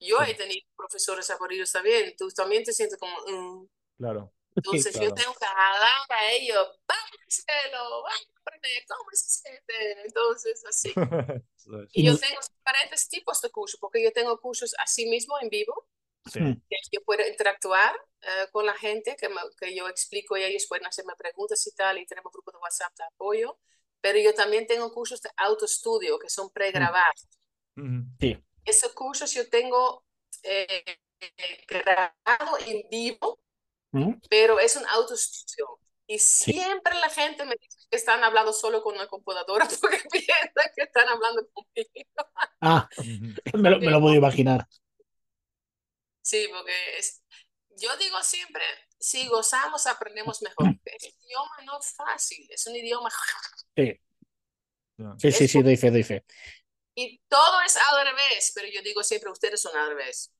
[0.00, 0.30] yo Sí.
[0.30, 3.66] he tenido profesores aburridos también, tú también te sientes como, mm.
[3.98, 5.14] Claro, entonces yo claro.
[5.14, 10.02] tengo que jalar a ellos, vamos a hacerlo, vamos a aprender, ¿cómo se siente?
[10.06, 10.92] Entonces, así.
[11.92, 15.88] Y yo tengo diferentes tipos de cursos, porque yo tengo cursos así mismo en vivo,
[16.32, 20.42] Sí, que yo puedo interactuar eh, con la gente, que, me- que yo explico y
[20.42, 23.58] ellos pueden hacerme preguntas y tal, y tenemos grupos de WhatsApp de apoyo,
[24.00, 27.28] pero yo también tengo cursos de autoestudio que son pregrabados.
[28.20, 28.42] Sí.
[28.64, 30.04] Esos cursos yo tengo
[30.42, 30.98] eh,
[31.68, 33.40] grabado en vivo,
[33.92, 34.14] ¿Mm?
[34.28, 35.78] pero es un autoestudio.
[36.08, 40.72] Y siempre la gente me dice que están hablando solo con la computadora porque piensan
[40.76, 42.26] que están hablando conmigo.
[42.60, 42.88] Ah,
[43.54, 44.66] me lo, me lo puedo imaginar.
[46.22, 47.22] Sí, porque es,
[47.80, 48.62] yo digo siempre,
[48.98, 50.74] si gozamos, aprendemos mejor.
[50.84, 53.10] Este idioma no es fácil, es un idioma
[53.76, 54.00] Sí,
[55.18, 56.24] sí, sí, Es sí, doy fe, doy fe.
[56.94, 60.32] y todo es al revés, pero yo digo siempre, ustedes son al revés.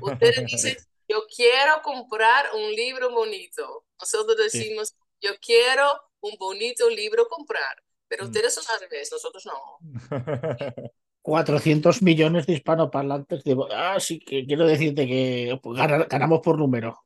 [0.00, 0.76] Ustedes dicen,
[1.10, 3.84] yo quiero comprar un libro bonito.
[3.98, 5.84] Nosotros decimos, yo quiero
[6.20, 7.82] un bonito libro comprar.
[8.08, 8.26] Pero Mm.
[8.28, 9.78] ustedes son al revés, nosotros no.
[11.22, 13.44] 400 millones de hispanoparlantes.
[13.44, 13.56] De...
[13.72, 16.98] Ah, sí, que quiero decirte que pues, gana- ganamos por número.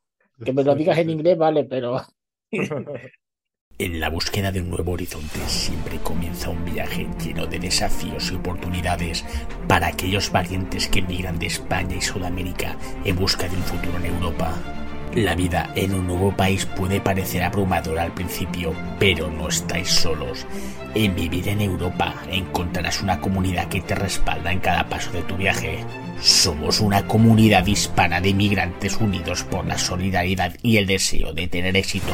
[0.44, 2.00] Que me lo digas en inglés, vale, pero
[3.76, 8.36] En la búsqueda de un nuevo horizonte siempre comienza un viaje lleno de desafíos y
[8.36, 9.24] oportunidades
[9.66, 14.06] para aquellos valientes que emigran de España y Sudamérica en busca de un futuro en
[14.06, 14.54] Europa.
[15.16, 20.46] La vida en un nuevo país puede parecer abrumadora al principio, pero no estáis solos.
[20.94, 25.36] En Vivir en Europa encontrarás una comunidad que te respalda en cada paso de tu
[25.36, 25.84] viaje.
[26.20, 31.76] Somos una comunidad hispana de inmigrantes unidos por la solidaridad y el deseo de tener
[31.76, 32.12] éxito.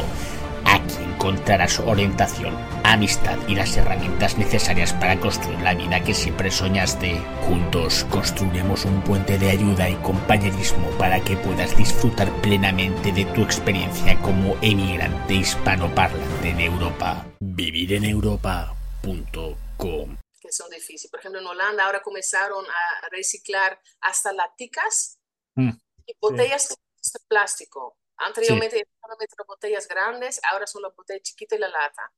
[1.21, 7.21] Encontrarás orientación, amistad y las herramientas necesarias para construir la vida que siempre soñaste.
[7.47, 13.43] Juntos construiremos un puente de ayuda y compañerismo para que puedas disfrutar plenamente de tu
[13.43, 17.27] experiencia como emigrante hispanoparlante en Europa.
[17.41, 21.11] Vivireneuropa.com que son difíciles.
[21.11, 25.19] Por ejemplo, en Holanda ahora comenzaron a reciclar hasta laticas
[25.55, 25.73] Mm.
[26.07, 27.99] y botellas de plástico.
[28.17, 32.13] Anteriormente solamente las botellas grandes, ahora son las botellas chiquitas y la lata.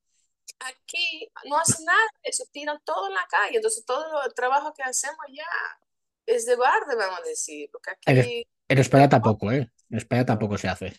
[0.61, 3.57] Aquí no hacen nada, eso tiran todo en la calle.
[3.57, 5.45] Entonces, todo el trabajo que hacemos ya
[6.27, 7.69] es de barde, vamos a decir.
[7.73, 9.71] Porque aquí en España tampoco, ¿eh?
[9.91, 10.93] En España tampoco se hace.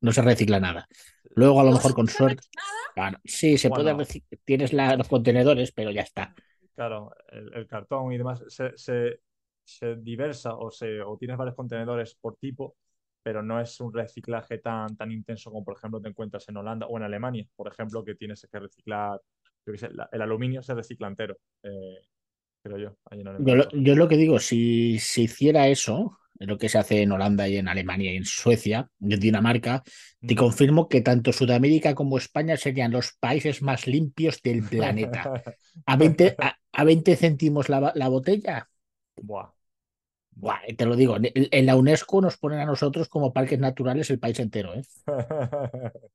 [0.00, 0.86] No se recicla nada.
[1.34, 2.48] Luego, a lo no mejor se con puede suerte.
[2.94, 4.00] Claro, sí, se puede Bueno.
[4.00, 6.34] reci- Tienes la- los contenedores, pero ya está.
[6.74, 9.20] Claro, el, el cartón y demás se, se,
[9.64, 12.76] se diversa o, se, o tienes varios contenedores por tipo,
[13.22, 16.86] pero no es un reciclaje tan, tan intenso como, por ejemplo, te encuentras en Holanda
[16.86, 19.20] o en Alemania, por ejemplo, que tienes que reciclar,
[19.66, 22.00] yo qué sé, la- el aluminio se recicla entero, eh,
[22.62, 22.96] creo yo.
[23.10, 23.56] ahí en Yo Alemania.
[23.56, 27.48] lo, yo lo que digo, si se hiciera eso, lo que se hace en Holanda
[27.48, 29.82] y en Alemania y en Suecia, y en Dinamarca,
[30.26, 35.32] te confirmo que tanto Sudamérica como España serían los países más limpios del planeta.
[35.86, 38.68] A 20, a, a 20 céntimos la, la botella,
[39.22, 39.52] Buah.
[40.32, 44.18] Buah, te lo digo, en, la UNESCO nos ponen a nosotros como parques naturales el
[44.18, 44.74] país entero.
[44.74, 44.82] ¿eh?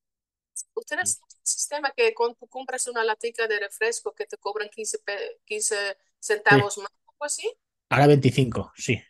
[0.76, 4.70] Ustedes tienen un sistema que cuando tú compras una latica de refresco que te cobran
[4.70, 7.58] 15, pe- 15 centavos más, algo así,
[7.90, 9.02] Ahora 25, sí.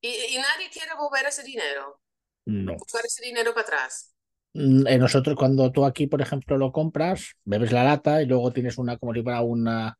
[0.00, 2.00] y, y nadie quiere volver ese dinero,
[2.46, 2.78] No.
[2.78, 4.14] buscar ese dinero para atrás.
[4.54, 8.52] Mm, eh, Nosotros, cuando tú aquí, por ejemplo, lo compras, bebes la lata y luego
[8.52, 9.98] tienes una, como si fuera una,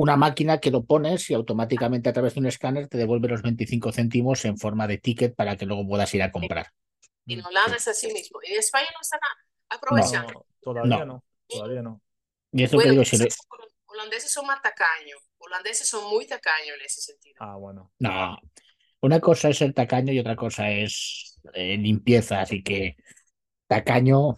[0.00, 3.42] una máquina que lo pones y automáticamente a través de un escáner te devuelve los
[3.42, 6.68] 25 céntimos en forma de ticket para que luego puedas ir a comprar.
[7.26, 7.76] Y en Holanda sí.
[7.78, 8.38] es así mismo.
[8.46, 10.46] Y en España no están No, aprovechando.
[10.62, 11.04] todavía No.
[11.04, 12.00] no, todavía no.
[12.52, 15.20] Y es lo que Bueno, digo, si lo- quizás los holandeses son más tacaños.
[15.38, 17.34] Holandeses son muy tacaños en ese sentido.
[17.40, 17.90] Ah, bueno.
[17.98, 18.38] no.
[19.00, 22.96] Una cosa es ser tacaño y otra cosa es eh, limpieza, así que
[23.66, 24.36] tacaño.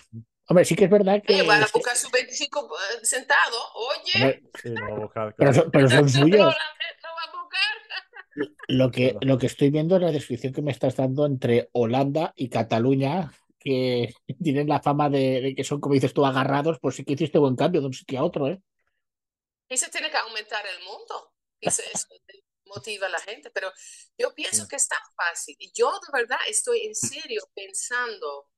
[0.50, 1.32] Hombre, sí que es verdad que.
[1.32, 3.62] Oye, van a buscar sus 25 eh, centavos.
[3.74, 5.54] Oye, Hombre, Sí, a buscar, pero, claro.
[5.54, 6.40] son, pero son suyos.
[6.40, 8.50] holandés no va a buscar.
[8.68, 12.32] Lo que, lo que estoy viendo es la descripción que me estás dando entre Holanda
[12.34, 16.96] y Cataluña, que tienen la fama de, de que son, como dices tú, agarrados, pues
[16.96, 18.60] sí que hiciste buen cambio de un sitio a otro, ¿eh?
[19.68, 21.32] Y se tiene que aumentar el mundo.
[21.60, 22.08] Y se- eso
[22.64, 23.50] motiva a la gente.
[23.50, 23.70] Pero
[24.18, 25.54] yo pienso que es tan fácil.
[25.60, 28.48] Y yo de verdad estoy en serio pensando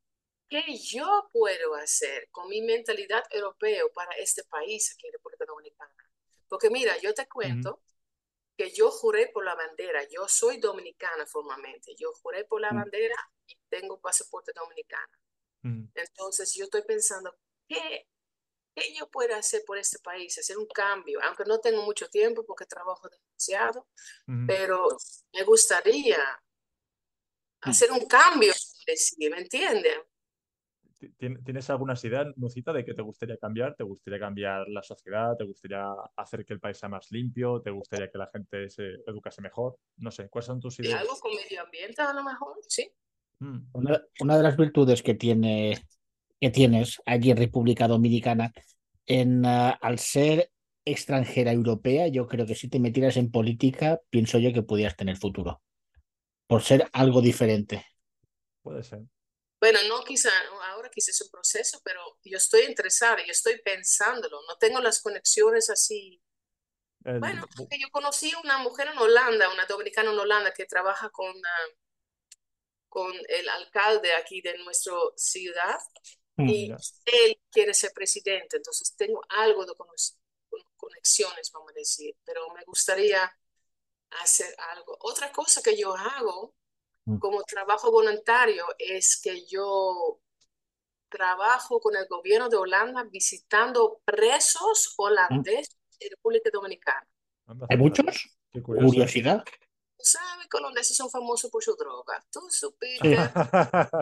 [0.52, 6.10] qué yo puedo hacer con mi mentalidad europeo para este país aquí en República Dominicana.
[6.46, 7.82] Porque mira, yo te cuento
[8.58, 10.04] que yo juré por la bandera.
[10.10, 11.94] Yo soy dominicana formalmente.
[11.96, 12.76] Yo juré por la Mm.
[12.76, 15.16] bandera y tengo pasaporte dominicano.
[15.62, 17.34] Mm, Entonces yo estoy pensando,
[17.66, 18.06] ¿qué,
[18.74, 20.36] qué yo puedo hacer por este país?
[20.36, 23.88] Hacer un cambio, aunque no tengo mucho tiempo porque trabajo demasiado,
[24.26, 24.46] mm.
[24.46, 24.86] pero
[25.32, 26.18] me gustaría
[27.62, 28.52] hacer un cambio,
[29.30, 30.02] ¿me entienden?
[31.02, 33.74] Ti- tien- ¿Tienes algunas ideas, Nucita, de qué te gustaría cambiar?
[33.74, 35.36] ¿Te gustaría cambiar la sociedad?
[35.36, 35.84] ¿Te gustaría
[36.16, 37.60] hacer que el país sea más limpio?
[37.60, 39.78] ¿Te gustaría que la gente se educase mejor?
[39.96, 41.00] No sé, ¿cuáles son tus Y ideas?
[41.00, 42.92] algo con medio ambiente a lo mejor, sí.
[43.40, 45.78] Mm, Una, una de las virtudes que tiene,
[46.40, 48.52] que tienes allí en República Dominicana,
[49.06, 50.50] en, ah, al ser
[50.84, 55.16] extranjera europea, yo creo que si te metieras en política, pienso yo que podías tener
[55.16, 55.62] futuro,
[56.48, 57.84] por ser algo diferente.
[58.62, 59.02] puede ser.
[59.60, 60.30] Bueno, no quizá,
[60.72, 65.00] ahora quizá es un proceso, pero yo estoy interesada, yo estoy pensándolo, no tengo las
[65.00, 66.22] conexiones así.
[67.04, 71.34] El- Bueno, yo conocí una mujer en Holanda, una dominicana en Holanda que trabaja con,
[71.44, 71.68] ah,
[72.88, 75.78] con el alcalde aquí de nuestra ciudad
[76.36, 76.48] Mm.
[76.48, 76.76] y Mira.
[77.06, 79.72] él quiere ser presidente, entonces tengo algo de
[80.76, 83.30] conexiones, vamos a decir, pero me gustaría
[84.22, 84.96] hacer algo.
[85.00, 86.54] Otra cosa que yo hago
[87.04, 87.18] Mm.
[87.18, 90.20] como trabajo voluntario es que yo
[91.12, 97.06] trabajo con el gobierno de Holanda visitando presos holandeses en República Dominicana.
[97.68, 98.06] ¿Hay muchos?
[98.50, 98.62] Qué.
[98.62, 99.44] Curiosidad.
[99.44, 102.24] Tú sabes que los holandeses son famosos por su droga.
[102.30, 103.18] Tú supiste.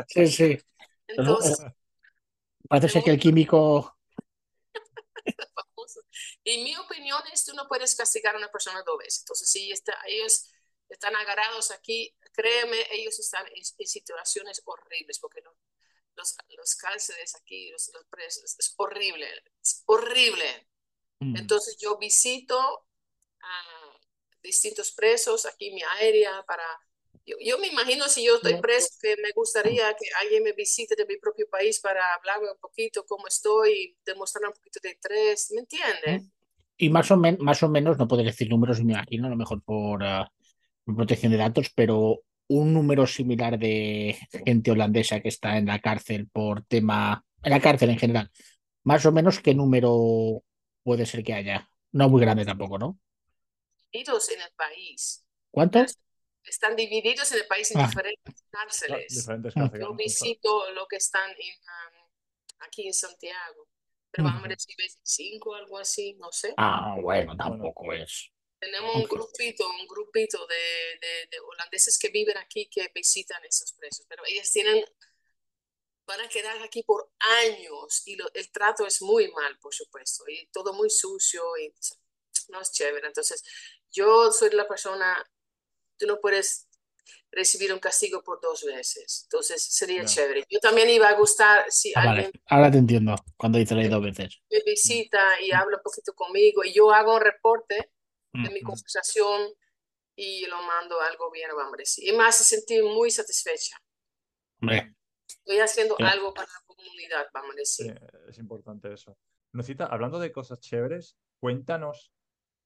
[0.08, 0.58] Sí, sí.
[1.06, 1.58] Entonces,
[2.70, 3.98] Parece ser que el químico.
[6.42, 9.20] Y mi opinión es, tú no puedes castigar a una persona dos veces.
[9.20, 10.50] Entonces, si está, ellos
[10.88, 15.54] están agarrados aquí, créeme, ellos están en, en situaciones horribles, porque los,
[16.20, 19.26] los, los cárceles aquí, los, los presos, es horrible,
[19.62, 20.68] es horrible.
[21.20, 21.36] Mm.
[21.36, 22.58] Entonces, yo visito
[23.42, 23.52] a
[24.42, 26.64] distintos presos aquí en mi área para...
[27.26, 30.94] Yo, yo me imagino si yo estoy preso, que me gustaría que alguien me visite
[30.96, 35.50] de mi propio país para hablarme un poquito cómo estoy, demostrar un poquito de interés,
[35.52, 36.30] ¿me entiendes?
[36.76, 39.36] Y más o, men- más o menos, no puedo decir números, me imagino, a lo
[39.36, 40.32] mejor por, ah,
[40.84, 45.78] por protección de datos, pero un número similar de gente holandesa que está en la
[45.78, 48.28] cárcel por tema, en la cárcel en general,
[48.82, 50.42] más o menos qué número
[50.82, 51.70] puede ser que haya.
[51.92, 52.98] No muy grande tampoco, ¿no?
[53.92, 55.24] Divididos en el país.
[55.52, 55.96] ¿Cuántos?
[56.44, 57.86] Están divididos en el país en Ah.
[57.86, 59.14] diferentes cárceles.
[59.14, 62.10] Diferentes cárceles, Yo visito lo que están en, um,
[62.66, 63.68] aquí en Santiago,
[64.10, 66.52] pero vamos a decir 25 algo así, no sé.
[66.56, 68.32] Ah, bueno, tampoco es.
[68.60, 69.08] Tenemos un Ok.
[69.08, 74.22] grupito, un grupito de, de, de holandeses que viven aquí que visitan esos presos, pero
[74.26, 74.84] ellos tienen,
[76.06, 77.10] van a quedar aquí por
[77.42, 81.72] años y lo- el trato es muy mal, por supuesto, y todo muy sucio y
[82.48, 83.06] no es chévere.
[83.06, 83.42] Entonces,
[83.90, 85.16] yo soy la persona
[85.98, 86.68] tú no puedes
[87.32, 89.22] recibir un castigo por dos veces.
[89.24, 90.44] Entonces sería chévere.
[90.50, 94.02] Yo también iba a gustar si Ah, alguien vale, ahora te entiendo cuando dices dos
[94.02, 94.40] veces.
[94.50, 97.90] me visita y habla un poquito conmigo y yo hago un reporte
[98.32, 99.48] de mi conversación
[100.16, 102.08] y lo mando al gobierno, vamos a decir.
[102.08, 103.76] Y me hace sentir muy satisfecha.
[105.26, 106.02] Estoy haciendo Sí.
[106.04, 108.00] algo para la comunidad, vamos a Sí, decir.
[108.28, 109.16] es importante eso.
[109.52, 112.12] Nocita, hablando de cosas chéveres, cuéntanos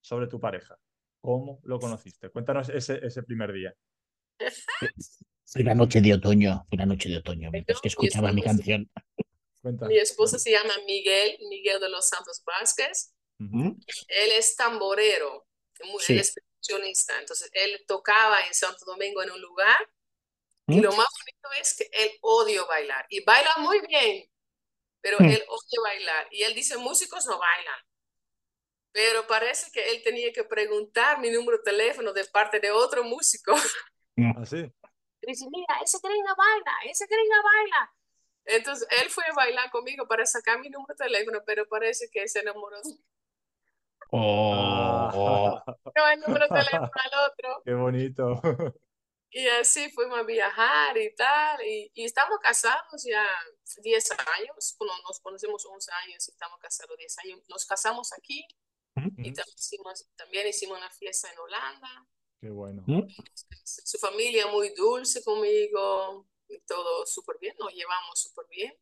[0.02, 0.76] sobre tu pareja.
[1.20, 2.28] ¿Cómo lo conociste?
[2.30, 3.74] Cuéntanos ese, ese primer día.
[5.46, 8.58] fue una noche de otoño, fue una noche de otoño, mientras que escuchaba mi estamos-
[8.58, 8.90] canción.
[9.62, 9.88] Cuéntanos.
[9.88, 13.14] Mi esposo se llama Miguel, Miguel de los Santos Vázquez.
[13.40, 13.56] Ujú.
[13.56, 13.80] ¿Mm?
[14.08, 15.46] Él es tamborero,
[15.84, 16.12] muy- Sí.
[16.12, 17.18] él es percusionista.
[17.18, 19.90] Entonces, él tocaba en Santo Domingo en un lugar
[20.68, 20.82] y ¿Mm?
[20.84, 24.30] lo más bonito es que él odia bailar y baila muy bien,
[25.00, 25.24] pero Mm.
[25.30, 26.28] él odia bailar.
[26.30, 27.80] Y él dice, músicos no bailan.
[28.92, 33.02] Pero parece que él tenía que preguntar mi número de teléfono de parte de otro
[33.02, 33.52] músico.
[34.36, 34.58] ¿Ah, sí?
[35.22, 37.92] Y dice, mira, ese gringa baila, ese gringa baila.
[38.46, 42.28] Entonces, él fue a bailar conmigo para sacar mi número de teléfono, pero parece que
[42.28, 42.94] se enamoró de
[44.16, 47.62] Oh, no, el número de teléfono al otro.
[47.64, 48.40] Qué bonito.
[49.36, 51.60] Y así fuimos a viajar y tal.
[51.66, 53.26] Y, y estamos casados ya
[53.82, 54.76] 10 años.
[54.78, 57.40] Bueno, nos conocemos 11 años y estamos casados 10 años.
[57.48, 58.46] Nos casamos aquí
[58.94, 62.06] y también hicimos, también hicimos una fiesta en Holanda.
[62.40, 62.84] Qué bueno.
[62.86, 63.08] ¿Mm?
[63.64, 66.28] Su familia muy dulce conmigo.
[66.48, 67.56] Y todo súper bien.
[67.58, 68.72] Nos llevamos súper bien.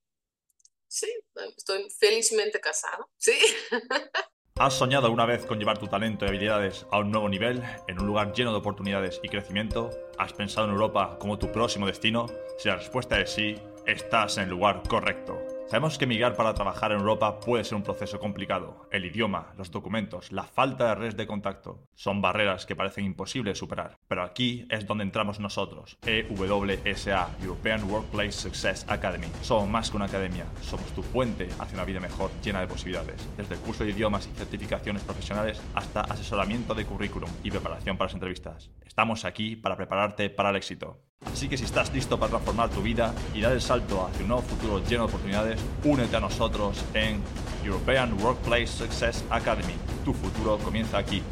[0.87, 1.11] Sí,
[1.57, 3.11] estoy felizmente casado.
[3.16, 3.38] Sí.
[4.58, 8.00] ¿Has soñado alguna vez con llevar tu talento y habilidades a un nuevo nivel, en
[8.00, 9.90] un lugar lleno de oportunidades y crecimiento?
[10.18, 12.26] ¿Has pensado en Europa como tu próximo destino?
[12.58, 13.54] Si la respuesta es sí,
[13.86, 15.38] estás en el lugar correcto.
[15.66, 18.88] Sabemos que migrar para trabajar en Europa puede ser un proceso complicado.
[18.90, 23.55] El idioma, los documentos, la falta de redes de contacto son barreras que parecen imposibles
[23.55, 23.96] de superar.
[24.07, 29.29] Pero aquí es donde entramos nosotros, EWSA, European Workplace Success Academy.
[29.40, 33.27] Somos más que una academia, somos tu puente hacia una vida mejor llena de posibilidades.
[33.38, 38.09] Desde el curso de idiomas y certificaciones profesionales hasta asesoramiento de currículum y preparación para
[38.09, 38.70] las entrevistas.
[38.85, 41.01] Estamos aquí para prepararte para el éxito.
[41.26, 44.28] Así que si estás listo para transformar tu vida y dar el salto hacia un
[44.28, 47.22] nuevo futuro lleno de oportunidades, únete a nosotros en
[47.64, 49.74] European Workplace Success Academy.
[50.04, 51.22] Tu futuro comienza aquí.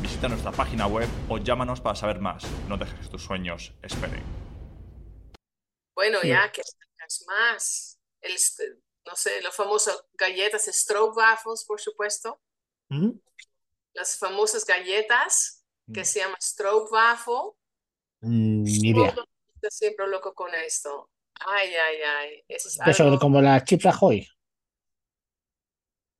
[0.00, 2.44] Visita nuestra página web o llámanos para saber más.
[2.68, 4.22] No dejes que tus sueños esperen.
[5.94, 6.62] Bueno, ya que
[7.26, 7.98] más.
[8.20, 8.64] El, este,
[9.06, 12.40] no sé, las famosas galletas Stroke Waffles, por supuesto.
[12.90, 13.10] ¿Mm?
[13.94, 16.04] Las famosas galletas que Mm.
[16.04, 17.52] se llaman Stroke Waffle.
[18.20, 19.14] Mm, Ni idea.
[19.14, 19.24] Todo
[19.60, 21.10] está siempre loco con esto.
[21.46, 22.44] Ay, ay, ay.
[22.48, 23.18] Eso es Eso, algo.
[23.18, 24.26] como las chips Ahoy.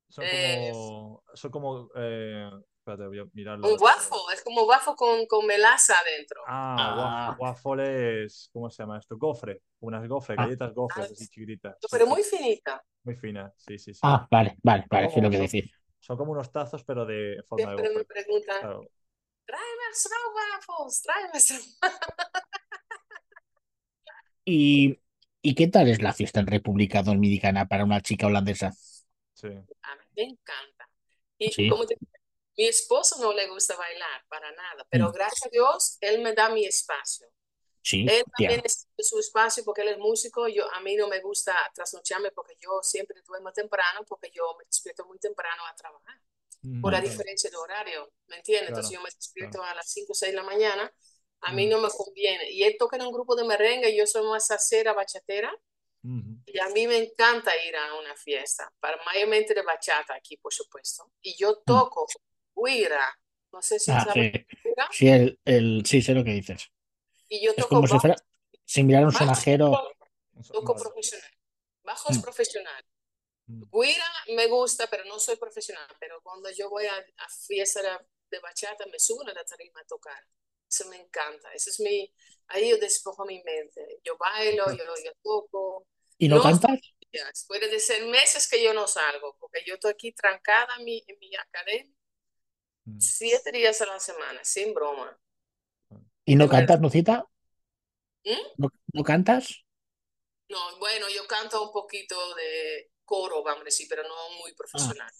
[0.09, 1.23] Son Eh, como.
[1.35, 1.91] Son como.
[1.97, 3.69] eh, espérate, voy a mirarlo.
[3.69, 6.43] Un waffle, es como waffle con, con melaza adentro.
[6.47, 7.37] Ah, Ah.
[7.39, 8.49] wa- waffle es.
[8.53, 9.17] ¿Cómo se llama esto?
[9.19, 9.63] Gofre.
[9.81, 10.45] Unas gofre, Ah.
[10.45, 11.77] galletas gofres Ah, así chiquititas.
[11.91, 12.83] Pero Sí, muy sí, finita.
[13.05, 13.53] muy finas.
[13.59, 14.01] Sí, sí, sí.
[14.03, 15.71] Ah, vale, vale, vale, sí lo que Son- decir.
[16.01, 18.15] Son como unos tazos, pero de forma de Siempre me gofre.
[18.25, 18.81] preguntan, Claro.
[19.45, 19.85] tráeme
[20.35, 21.33] Waffles, tráeme
[24.51, 24.99] ¿Y,
[25.43, 28.73] ¿Y qué tal es la fiesta en República Dominicana para una chica holandesa?
[29.35, 29.49] Sí.
[29.83, 30.89] A mí me encanta.
[31.39, 31.67] Y Sí.
[31.67, 31.97] como te
[32.59, 35.13] mi esposo no le gusta bailar para nada, pero Mm.
[35.13, 37.29] gracias a Dios, él me da mi espacio.
[37.83, 40.49] Sí, Él también necesita su espacio porque él es músico.
[40.49, 44.65] Yo, a mí no me gusta trasnocharme porque yo siempre duermo temprano porque yo me
[44.67, 46.21] despierto muy temprano a trabajar
[46.81, 47.03] por la Ujú.
[47.03, 48.69] diferencia de horario, ¿me entiendes?
[48.71, 50.93] Entonces Claro, yo me despierto a las 5 o 6 de la mañana,
[51.43, 52.51] a mí no me conviene.
[52.51, 55.53] Y él toca en un grupo de merengue, yo soy más salsera, bachatera,
[56.05, 56.39] Ujú.
[56.47, 60.53] y a mí me encanta ir a una fiesta, para mayormente de bachata aquí, por
[60.53, 61.13] supuesto.
[61.23, 62.07] Y yo toco
[62.57, 63.19] guira,
[63.53, 64.47] no sé si Ah, sabes sí,
[64.93, 66.71] sí, el, el- sí, sé lo que dices.
[67.29, 68.17] y yo Es toco como si bajo, fuera
[68.65, 69.71] similar a un sonajero.
[70.53, 71.31] toco profesional,
[71.83, 72.23] bajo es Mm.
[72.23, 72.85] profesional.
[73.49, 73.63] Mm.
[73.73, 74.05] Guira
[74.37, 75.87] me gusta, pero no soy profesional.
[76.01, 77.91] Pero cuando yo voy a, a fiesta de,
[78.31, 80.23] de bachata, me subo a la tarima a tocar.
[80.71, 81.53] Eso me encanta.
[81.55, 82.13] Eso es mi,
[82.49, 84.01] ahí yo despojo mi mente.
[84.05, 85.87] Yo bailo, yo, yo toco.
[86.19, 86.81] ¿Y no No, cantas?
[87.47, 91.19] Puede ser meses que yo no salgo, porque yo estoy aquí trancada en mi, en
[91.19, 91.95] mi academia
[92.89, 93.09] Mm.
[93.17, 95.19] siete días a la semana, sin broma.
[96.25, 96.69] ¿Y no de verdad.
[96.69, 97.27] cantas, Nucita?
[98.25, 98.59] ¿Mm?
[98.59, 99.65] ¿No, no cantas?
[100.49, 105.13] No, bueno, yo canto un poquito de coro, vamos a decir, pero no muy profesional.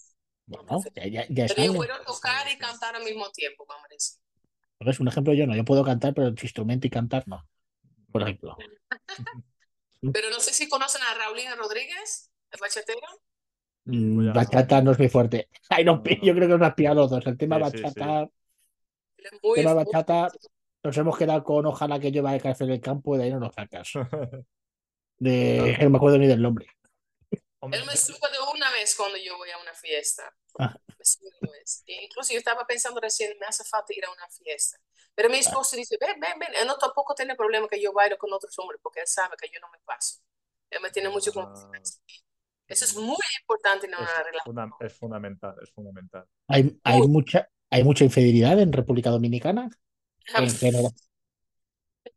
[0.47, 0.95] No Bueno, profesional.
[0.95, 4.19] ya, ya, ya Pero yo puedo tocar y cantar al mismo tiempo, vamos a decir.
[4.79, 5.55] Es un ejemplo yo no.
[5.55, 7.47] Yo puedo cantar, pero el instrumento y cantar no.
[8.11, 8.57] Por ejemplo.
[10.13, 13.01] Pero no sé si conocen a Raulina Rodríguez, el bachatero.
[13.83, 15.49] Mm, Bachata no es muy fuerte.
[15.69, 17.27] Ay, no, yo creo que nos has pillado los dos.
[17.27, 18.29] El tema Sí, bachata,
[19.43, 20.31] muy, tema bachata,
[20.83, 23.31] nos hemos quedado con ojalá que lleva el café en el campo y de ahí
[23.31, 23.91] no nos sacas.
[25.17, 26.65] De, no me acuerdo ni del nombre.
[27.29, 30.33] Él me sube de una vez cuando yo voy a una fiesta.
[30.57, 30.73] Ah.
[31.85, 34.77] Incluso yo estaba pensando recién, me hace falta ir a una fiesta.
[35.15, 35.41] Pero mi ah.
[35.41, 36.49] esposo dice, ven, ven, ven.
[36.55, 39.49] Él no tampoco tiene problema que yo bailo con otros hombres porque él sabe que
[39.53, 40.19] yo no me paso.
[40.69, 41.33] Él me tiene mucho ah.
[41.33, 41.99] confianza.
[42.67, 44.71] Eso es muy importante en una relación.
[44.79, 46.25] es fundamental, es fundamental.
[46.47, 49.69] Hay, hay, mucha, hay mucha infidelidad en República Dominicana.
[50.35, 50.91] En general.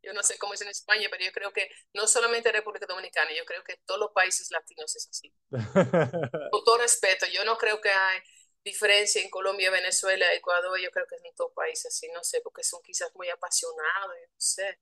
[0.03, 2.86] Yo no sé cómo es en España, pero yo creo que no solamente en República
[2.86, 5.32] Dominicana, yo creo que todos los países latinos es así.
[6.51, 8.20] Con todo respeto, yo no creo que hay
[8.64, 12.62] diferencia en Colombia, Venezuela, Ecuador, yo creo que en todos países así, no sé, porque
[12.62, 14.78] son quizás muy apasionados, no sé.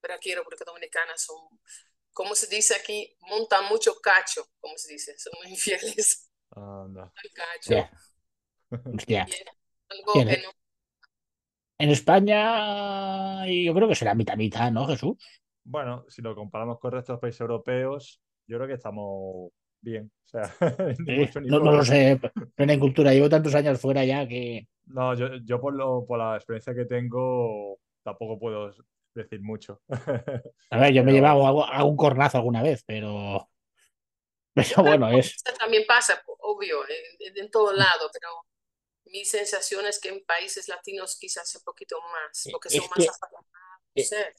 [0.00, 1.36] Pero aquí en República Dominicana son,
[2.12, 6.30] como se dice aquí, montan mucho cacho, como se dice, son muy infieles.
[6.50, 7.12] Ah, no.
[7.34, 7.90] Cacho.
[9.88, 10.50] Algo que no
[11.78, 15.16] en España yo creo que será mitad mitad, ¿no, Jesús?
[15.64, 19.50] Bueno, si lo comparamos con el resto de los países europeos, yo creo que estamos
[19.90, 20.12] bien.
[20.24, 20.54] O sea,
[21.44, 22.20] no, lo sé,
[22.54, 24.66] pero en cultura llevo tantos años fuera ya que...
[24.86, 28.72] No, yo, yo por, lo, por la experiencia que tengo tampoco puedo
[29.14, 29.80] decir mucho.
[30.70, 33.48] A ver, yo me he llevado a, un cornazo alguna vez, pero...
[34.52, 35.36] Pero bueno, es...
[35.58, 36.78] También pasa, obvio,
[37.20, 38.28] en, en todo lado, pero
[39.04, 43.06] mi sensación es que en países latinos quizás un poquito más, porque son más
[43.94, 44.34] que, eh,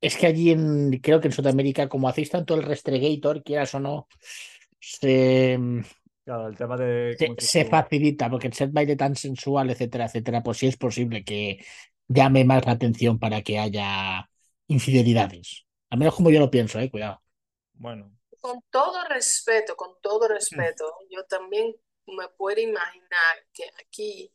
[0.00, 3.80] Es que allí en, creo que en Sudamérica, como hacéis tanto el restregator, quieras o
[3.80, 4.08] no,
[4.80, 5.58] se,
[6.24, 10.58] claro, el tema de se, facilita, porque el set baile tan sensual, etcétera, etcétera, pues
[10.58, 11.64] sí es posible que
[12.08, 14.28] llame más la atención para que haya
[14.66, 15.66] infidelidades.
[15.90, 17.22] Al menos como yo lo pienso, eh, cuidado.
[17.74, 18.16] Bueno.
[18.40, 21.74] Con todo respeto, con todo respeto, yo también
[22.06, 24.32] me puedo imaginar que aquí,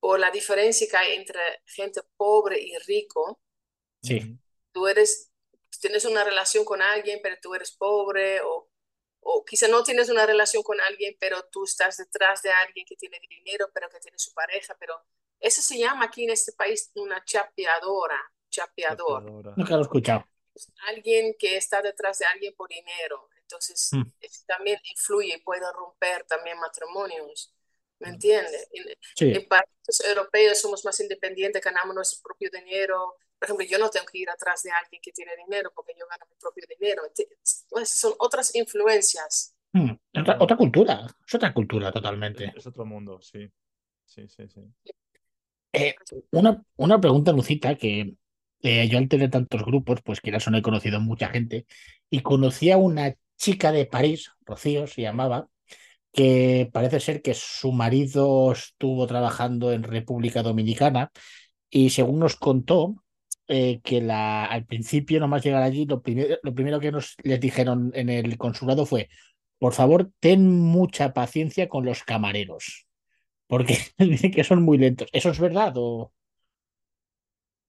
[0.00, 3.40] por la diferencia que hay entre gente pobre y rico,
[4.02, 4.38] sí.
[4.72, 5.30] tú eres,
[5.80, 8.65] tienes una relación con alguien, pero tú eres pobre, o,
[9.28, 12.94] o quizá no tienes una relación con alguien, pero tú estás detrás de alguien que
[12.94, 15.04] tiene dinero, pero que tiene su pareja, pero
[15.40, 19.24] eso se llama aquí en este país una chapeadora, chapeador.
[19.56, 20.24] Nunca lo he escuchado.
[20.86, 23.28] Alguien que está detrás de alguien por dinero.
[23.40, 24.02] Entonces, mm.
[24.46, 27.52] también influye y puede romper también matrimonios.
[27.98, 28.14] ¿Me mm.
[28.14, 28.68] entiendes?
[29.18, 33.16] En, países europeos somos más independientes, ganamos nuestro propio dinero.
[33.38, 36.06] Por ejemplo, yo no tengo que ir atrás de alguien que tiene dinero porque yo
[36.08, 37.02] gano mi propio dinero.
[37.68, 39.54] Pues, son otras influencias.
[39.72, 39.90] Mm.
[40.40, 42.52] Otra, cultura, es otra cultura totalmente.
[42.56, 43.50] Es, otro mundo, sí.
[44.06, 44.60] Sí, sí, sí.
[45.72, 45.94] Eh,
[46.30, 48.14] una, una pregunta, Lucita, que
[48.62, 51.66] eh, yo al tener tantos grupos, pues que no he conocido mucha gente,
[52.08, 55.48] y conocí a una chica de París, Rocío se llamaba,
[56.12, 61.12] que parece ser que su marido estuvo trabajando en República Dominicana
[61.68, 63.04] y según nos contó,
[63.48, 66.02] eh, que la, al principio, nomás llegar allí, lo,
[66.42, 69.08] lo primero que nos les dijeron en el consulado fue,
[69.58, 72.86] por favor, ten mucha paciencia con los camareros,
[73.46, 75.08] porque dicen que son muy lentos.
[75.12, 76.12] ¿Eso es verdad o...?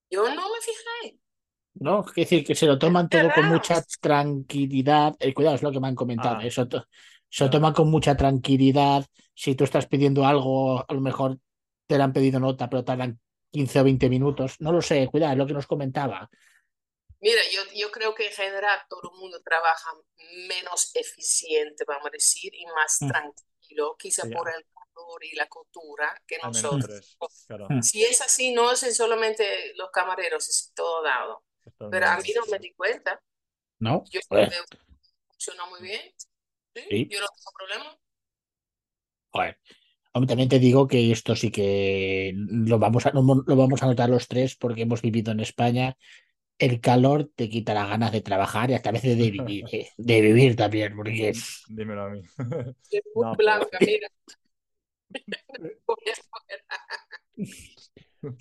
[0.09, 1.19] Yo no me fijé.
[1.80, 2.05] ¿no?
[2.07, 5.15] Es decir, que se lo toman todo con mucha tranquilidad.
[5.19, 6.38] El eh, cuidado es lo que me han comentado.
[6.39, 6.45] Ah.
[6.45, 6.67] Eso
[7.30, 9.05] se lo toman con mucha tranquilidad.
[9.34, 11.39] Si tú estás pidiendo algo, a lo mejor
[11.86, 13.19] te lo han pedido nota, pero tardan
[13.51, 14.55] 15 o 20 minutos.
[14.59, 16.29] No lo sé, cuidado, es lo que nos comentaba.
[17.19, 19.89] Mira, yo, yo creo que en general todo el mundo trabaja
[20.47, 23.07] menos eficiente, vamos a decir, y más mm.
[23.07, 27.17] tranquilo, quizá por el calor y la cultura que nosotros.
[27.69, 27.81] Mm.
[27.81, 31.43] Si es así, no es solamente los camareros, es todo dado.
[31.89, 33.21] Pero a mí no me di cuenta.
[33.79, 34.03] No.
[34.11, 34.77] Yo creo que
[35.27, 36.13] funcionó muy bien.
[36.75, 37.07] ¿Sí?
[37.09, 37.99] Yo no tengo problema.
[39.31, 39.59] Joder.
[40.26, 44.28] También te digo que esto sí que lo vamos, a, lo vamos a notar los
[44.28, 45.97] tres porque hemos vivido en España.
[46.57, 49.89] El calor te quita las ganas de trabajar y hasta a veces de vivir, eh,
[49.97, 51.34] de vivir también, porque
[51.70, 52.22] Dímelo a mí.
[52.91, 54.07] Es muy blanca, mira.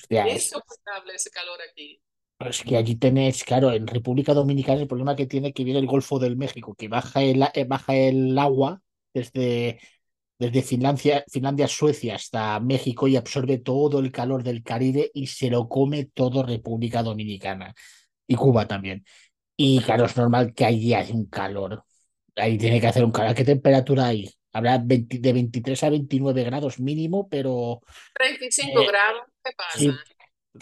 [0.09, 2.01] es insoportable ese calor aquí.
[2.39, 5.87] Es que allí tenés, claro, en República Dominicana el problema que tiene que viene el
[5.87, 8.83] Golfo del México, que baja el, eh, baja el agua
[9.15, 9.81] desde,
[10.39, 15.51] desde Finlandia, Finlandia, Suecia hasta México y absorbe todo el calor del Caribe y se
[15.51, 17.75] lo come todo República Dominicana
[18.27, 19.05] y Cuba también.
[19.57, 21.85] Y claro, es normal que allí haya un calor.
[22.35, 23.35] Ahí tiene que hacer un calor.
[23.35, 24.31] ¿Qué temperatura hay?
[24.53, 27.81] Habrá de 23 a 29 grados mínimo, pero...
[28.15, 29.99] 35 eh, grados, ¿qué pasa?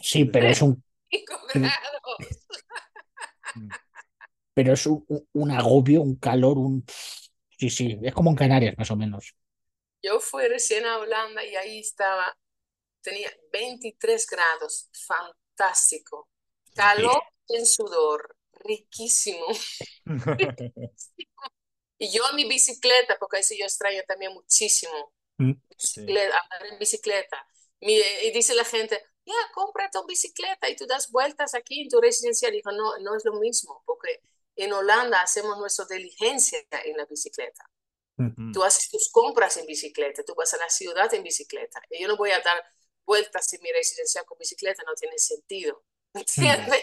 [0.01, 0.83] sí, pero es un
[4.55, 6.85] Pero es un, agobio, un calor, un...
[7.59, 9.35] Sí, sí, es como en Canarias más o menos.
[10.05, 12.37] Yo fui recién a Holanda y ahí estaba,
[13.01, 16.29] tenía 23 grados, fantástico.
[16.75, 19.47] Calor en sudor, riquísimo.
[21.99, 25.15] y yo en mi bicicleta, porque eso yo extraño también muchísimo.
[25.39, 25.53] Mm.
[25.75, 27.49] Bicicleta, andar en bicicleta.
[27.81, 31.99] Y dice la gente, ya, compra tu bicicleta y tú das vueltas aquí en tu
[32.03, 32.51] residencia.
[32.51, 34.21] Dijo, no, no es lo mismo, porque
[34.57, 37.71] en Holanda hacemos nuestra diligencia en la bicicleta.
[38.53, 41.81] Tú haces tus compras en bicicleta, tú vas a la ciudad en bicicleta.
[41.91, 42.63] Y yo no voy a dar
[43.05, 45.85] vueltas en mi residencia con bicicleta, no tiene sentido.
[46.15, 46.83] ¿Entiendes?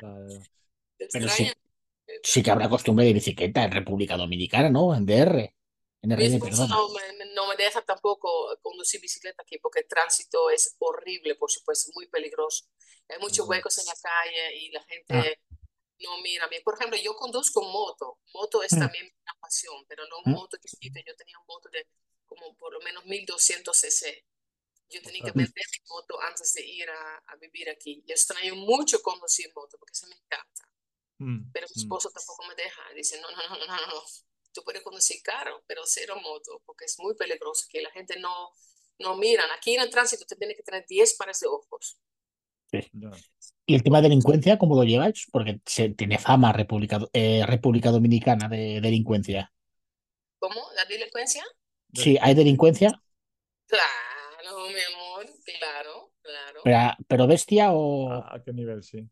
[0.00, 0.40] Vale.
[0.96, 1.52] Pero Extraño.
[2.22, 4.94] Sí que habrá costumbre de bicicleta en República Dominicana, ¿no?
[4.94, 5.54] En DR.
[6.02, 6.68] En Mi RN, esposo perdón.
[6.68, 8.28] no me, no me deja tampoco
[8.60, 12.66] conducir bicicleta aquí porque el tránsito es horrible, por supuesto, muy peligroso.
[13.08, 15.56] Hay muchos huecos en la calle y la gente Ah.
[16.00, 16.62] no mira bien.
[16.62, 18.18] Por ejemplo, yo conduzco moto.
[18.34, 18.80] Moto es Mm.
[18.80, 19.10] también
[19.44, 20.36] pasión, pero no un Mm.
[20.36, 20.98] moto chiquito.
[21.06, 21.86] Yo tenía un moto de
[22.26, 24.24] como por lo menos 1200 cc.
[24.88, 28.02] Yo tenía que vender mi moto antes de ir a, a vivir aquí.
[28.06, 30.62] Yo extraño mucho conducir moto porque se me encanta.
[31.18, 31.82] Mm, Pero mi mm.
[31.82, 32.82] esposo tampoco me deja.
[32.94, 34.02] Dice, no, no, no, no, no, no.
[34.52, 37.66] Tú puedes conducir carro, pero cero moto, porque es muy peligroso.
[37.68, 38.52] Que la gente no,
[38.98, 39.50] no miran.
[39.52, 41.98] Aquí en el tránsito te tienes que tener 10 pares de ojos.
[43.66, 45.26] ¿Y el tema de delincuencia, cómo lo lleváis?
[45.32, 49.52] Porque se tiene fama República, eh, República Dominicana de delincuencia.
[50.38, 50.60] ¿Cómo?
[50.76, 51.44] ¿La delincuencia?
[51.94, 53.00] Sí, hay delincuencia,
[53.66, 55.26] Claro, mi amor,
[55.58, 56.60] claro, claro.
[56.64, 58.12] pero, pero bestia o...
[58.12, 59.08] ¿A, qué nivel sí?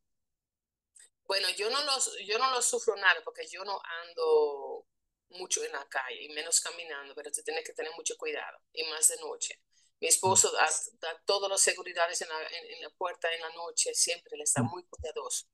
[1.25, 4.87] Bueno, yo no los, yo no los sufro nada porque yo no ando
[5.31, 8.85] mucho en la calle y menos caminando, pero tú tienes que tener mucho cuidado y
[8.85, 9.61] más de noche.
[10.03, 10.69] Mi esposo da,
[11.03, 14.45] da todas las seguridades en la, en, en la puerta en la noche, siempre le
[14.45, 14.71] está Mm.
[14.73, 15.47] muy cuidadoso.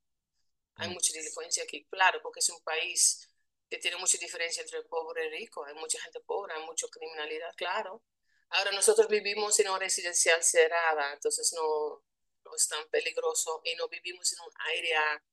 [0.76, 0.94] Hay Mm.
[0.94, 3.28] mucha delincuencia aquí, claro, porque es un país
[3.70, 5.64] que tiene mucha diferencia entre pobre y rico.
[5.66, 8.02] Hay mucha gente pobre, hay mucha criminalidad, claro.
[8.50, 12.04] Ahora nosotros vivimos en una residencial cerrada, entonces no,
[12.44, 15.24] no es tan peligroso y no vivimos en un área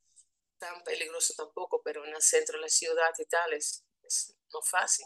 [0.59, 4.61] tan peligroso tampoco, pero en el centro de la ciudad y tal es, es no
[4.61, 5.05] fácil.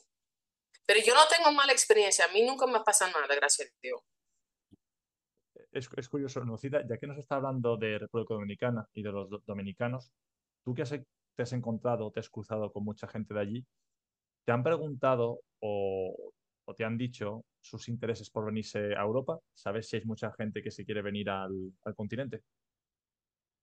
[0.89, 4.01] Pero yo no tengo mala experiencia, a mí nunca me pasa nada, gracias a Dios.
[5.71, 9.29] Es, es curioso, Nocita, ya que nos está hablando de República Dominicana y de los
[9.29, 10.11] do- dominicanos,
[10.65, 13.65] tú que has, e- te has encontrado, te has cruzado con mucha gente de allí,
[14.47, 16.33] ¿te han preguntado o,
[16.65, 19.39] o te han dicho sus intereses por venirse a Europa?
[19.53, 22.41] ¿Sabes si hay mucha gente que se quiere venir al, al continente?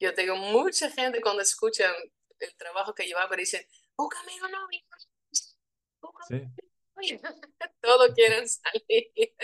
[0.00, 1.92] Yo tengo mucha gente cuando escuchan
[2.38, 3.66] el trabajo que yo hago dicen,
[3.98, 4.80] búscame un novio,
[6.00, 6.52] búscame
[7.02, 7.14] Sí.
[7.14, 7.40] un novio".
[7.80, 9.12] Todos quieren salir.
[9.16, 9.34] Y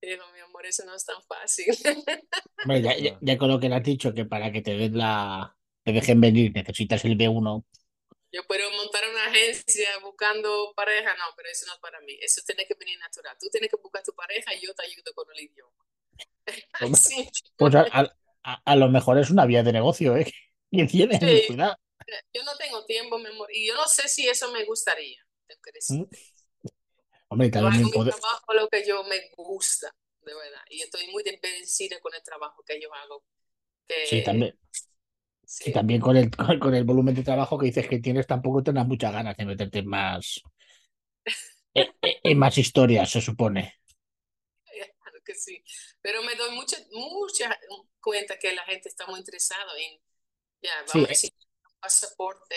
[0.06, 1.66] digo, mi amor, eso no es tan fácil.
[2.64, 4.96] Hombre, ya, ya- ya con lo que le has dicho, que para que te den
[4.98, 5.56] la...
[5.84, 7.64] te dejen venir necesitas el B1.
[8.32, 12.16] Yo puedo montar una agencia buscando pareja, no, pero eso no es para mí.
[12.20, 13.36] Eso tiene que venir natural.
[13.38, 15.72] Tú tienes que buscar tu pareja y yo te ayudo con el idioma.
[16.96, 17.28] Sí.
[17.56, 20.32] Pues a, a- a- a lo mejor es una vía de negocio, ¿eh?
[20.70, 21.44] Y tienes, Sí.
[21.48, 21.76] cuidado.
[22.32, 25.18] Yo no tengo tiempo, mi amor, y yo no sé si eso me gustaría.
[25.72, 26.00] Decir.
[26.00, 26.06] Mm.
[27.28, 28.14] Hombre, Yo hago mi poder...
[28.14, 30.62] trabajo lo que yo me gusta, de verdad.
[30.70, 33.24] Y estoy muy bendecida con el trabajo que yo hago.
[33.86, 34.58] Que, Sí, también,
[35.44, 35.64] sí.
[35.64, 36.30] sí, también con el,
[36.60, 39.78] con, el volumen de trabajo que dices que tienes, tampoco tendrás muchas ganas de meterte
[39.80, 40.42] en más,
[41.74, 43.74] en, en más historias, se supone.
[45.02, 45.62] Claro que sí.
[46.00, 47.58] Pero me doy mucha, mucha
[48.00, 50.00] cuenta que la gente está muy interesada en,
[50.62, 51.14] ya, vamos Sí, a eh.
[51.14, 51.32] decir,
[51.66, 52.56] un pasaporte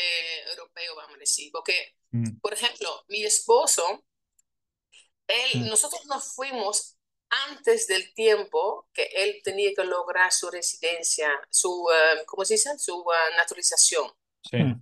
[0.51, 1.51] europeo, vamos a decir.
[1.51, 3.83] Porque, Mm, por ejemplo, mi esposo,
[5.27, 5.69] él, Mm.
[5.69, 6.97] nosotros nos fuimos
[7.49, 12.77] antes del tiempo que él tenía que lograr su residencia, su, eh, ¿cómo se dice?
[12.79, 14.11] Su eh, naturalización.
[14.49, 14.57] sí.
[14.57, 14.81] Mm.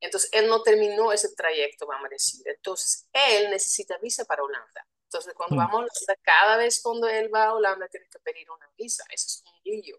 [0.00, 2.42] Entonces, él no terminó ese trayecto, vamos a decir.
[2.48, 4.84] Entonces, él necesita visa para Holanda.
[5.04, 5.58] Entonces, cuando Mm.
[5.58, 9.04] vamos a Holanda, cada vez cuando él va a Holanda, tiene que pedir una visa.
[9.10, 9.96] Eso es un lío.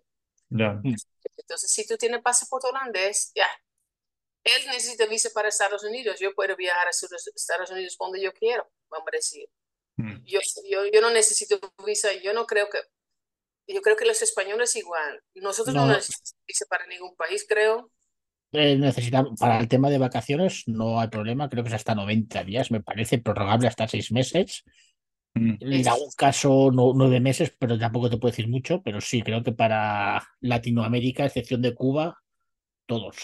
[0.50, 0.82] Ya.
[1.38, 3.48] Entonces, si tú tienes pasaporte holandés, ya.
[4.44, 6.20] Él necesita visa para Estados Unidos.
[6.20, 9.48] Yo puedo viajar a Estados Unidos cuando yo quiero, vamos a decir.
[9.98, 10.40] Mm, Yo,
[10.70, 12.10] yo, yo no necesito visa.
[12.24, 12.80] Yo no creo que...
[13.68, 15.22] Yo creo que los españoles igual.
[15.36, 15.94] Nosotros no, No.
[15.94, 17.90] necesitamos visa para ningún país, creo.
[18.52, 22.44] Eh, necesita- para el tema de vacaciones no hay problema, creo que es hasta 90
[22.44, 24.64] días, me parece prorrogable hasta seis meses.
[25.36, 25.56] mm.
[25.62, 29.42] En algún caso no, nueve meses, pero tampoco te puedo decir mucho, pero sí, creo
[29.42, 32.22] que para Latinoamérica, a excepción de Cuba,
[32.86, 33.16] todos.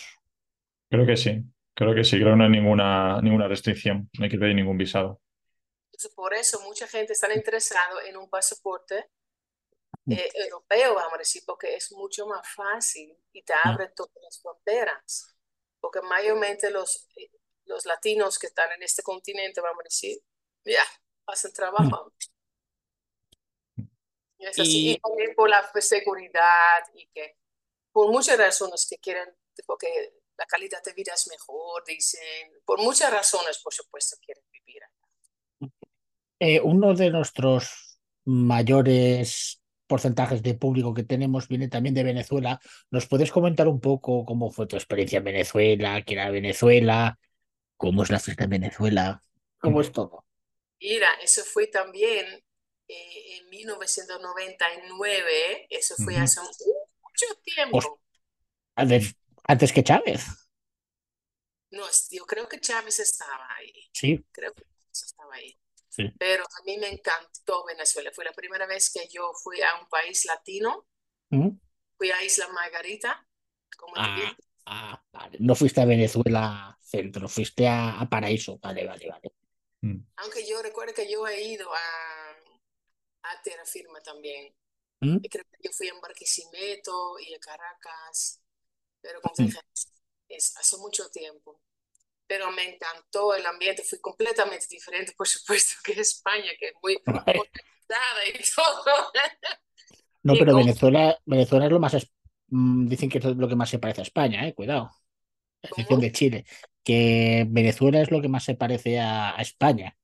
[0.90, 1.44] Creo que sí.
[1.76, 2.18] Creo que sí.
[2.18, 4.10] Creo que no hay ninguna, ninguna restricción.
[4.18, 5.22] No hay que pedir ningún visado.
[5.92, 9.10] Entonces, por eso mucha gente está interesada en un pasaporte
[10.06, 10.14] Mm.
[10.14, 14.42] eh, europeo, vamos a decir, porque es mucho más fácil y te abre todas las
[14.42, 15.36] fronteras.
[15.80, 17.30] Porque mayormente los, eh,
[17.66, 20.18] los latinos que están en este continente, vamos a decir,
[20.66, 20.82] ya,
[21.28, 22.14] hacen trabajo.
[24.38, 27.36] Y es así, Y- y también por la seguridad y que
[27.92, 29.30] por muchas razones que quieren,
[29.66, 34.82] porque la calidad de vida es mejor, dicen, por muchas razones, por supuesto, quieren vivir
[34.84, 35.72] allá.
[36.40, 42.60] Eh, uno de nuestros mayores porcentajes de público que tenemos viene también de Venezuela.
[42.90, 46.02] ¿Nos puedes comentar un poco cómo fue tu experiencia en Venezuela?
[46.04, 47.20] ¿Qué era Venezuela?
[47.76, 49.22] ¿Cómo es la fiesta en Venezuela?
[49.60, 50.24] ¿Cómo es todo?
[50.80, 52.26] Mira, eso fue también
[52.88, 58.00] eh, en 1999, eso fue hace mucho tiempo.
[58.76, 59.16] Antes,
[59.50, 60.22] antes que Chávez.
[61.72, 65.60] No, es- yo creo que Chávez estaba ahí, Sí, creo que Chávez estaba ahí.
[65.89, 66.04] sí.
[66.18, 68.12] Pero a mí me encantó Venezuela.
[68.14, 70.88] Fue la primera vez que yo fui a un país latino.
[71.32, 71.50] ¿Mm?
[71.97, 73.28] Fui a Isla Margarita,
[73.78, 74.36] como Ah,
[74.66, 75.38] ah, vale.
[75.41, 78.58] No fuiste a Venezuela centro, fuiste a, a Paraíso.
[78.60, 79.34] Vale, vale, vale.
[79.82, 79.97] Mm.
[80.18, 81.80] Aunque yo recuerdo que yo he ido a,
[83.24, 84.54] a Tierra Firme también.
[85.02, 85.18] ¿Mm?
[85.22, 88.41] Y creo que yo fui en Barquisimeto y a Caracas.
[89.02, 89.45] Pero Mm.
[89.45, 89.60] dije,
[90.30, 91.62] es hace mucho tiempo.
[92.28, 93.84] Pero me encantó el ambiente.
[93.84, 96.93] Fui completamente diferente, por supuesto, que España, que es muy
[98.36, 99.12] y todo.
[100.24, 101.95] No, pero con- Venezuela, Venezuela es lo más,
[102.50, 104.91] mm, dicen que es lo que más se parece a España, eh, cuidado.
[105.64, 106.45] A excepción de Chile,
[106.84, 109.97] que Venezuela es lo que más se parece a, a España,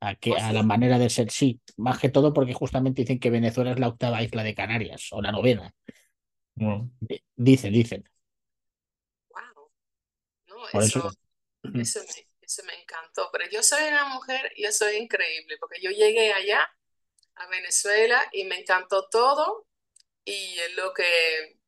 [0.00, 0.54] a, que, ¿Ah, a sí?
[0.54, 3.88] la manera de ser, sí, más que todo porque justamente dicen que Venezuela es la
[3.88, 5.72] octava isla de Canarias, o la novena,
[6.54, 8.04] Bueno, Di- dicen, dicen.
[10.72, 11.10] Por eso,
[11.74, 13.28] eso, eso me, eso me encantó.
[13.32, 16.68] Pero yo soy una mujer, yo soy increíble, porque yo llegué allá
[17.36, 19.66] a Venezuela y me encantó todo.
[20.24, 21.58] Y lo que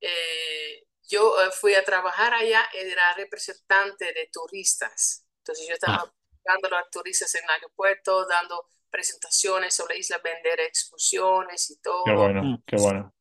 [0.00, 5.24] eh, yo eh, fui a trabajar allá, era representante de turistas.
[5.38, 6.12] Entonces yo estaba
[6.44, 11.80] dando a los turistas en el aeropuerto, dando presentaciones sobre la isla, vender excursiones y
[11.80, 12.04] todo.
[12.04, 12.62] qué bueno, Mm.
[12.66, 13.14] qué bueno.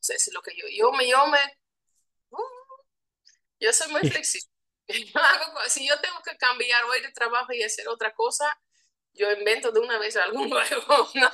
[0.00, 1.38] Eso es lo que yo, yo me, yo me,
[2.30, 2.38] uh,
[3.60, 4.48] yo soy muy flexible.
[5.14, 8.46] Yo hago si yo tengo que cambiar hoy de trabajo y hacer otra cosa,
[9.12, 11.10] yo invento de una vez algo nuevo.
[11.14, 11.30] No.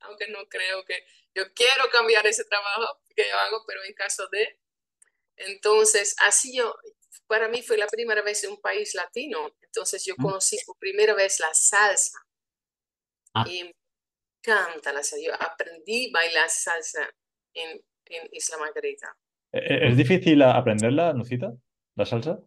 [0.00, 1.04] Aunque no creo que
[1.34, 4.60] yo quiero cambiar ese trabajo que yo hago, pero en caso de.
[5.36, 6.74] Entonces, así yo,
[7.26, 9.54] para mí fue la primera vez en un país latino.
[9.60, 12.18] Entonces yo conocí por primera vez la salsa.
[13.34, 13.44] Ah.
[13.48, 13.74] Y me
[14.42, 15.22] encanta la salsa.
[15.22, 17.10] Yo aprendí a bailar salsa
[17.52, 19.14] en, en Isla Margarita.
[19.52, 21.52] ¿E- e- ¿Es difícil aprenderla, Nucita?
[21.96, 22.38] ¿La salsa?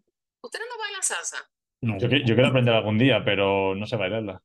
[0.42, 1.50] ¿Ustedes no bailan salsa?
[1.82, 1.98] no.
[1.98, 4.42] Yo, yo quiero aprender algún día, pero no sé bailarla.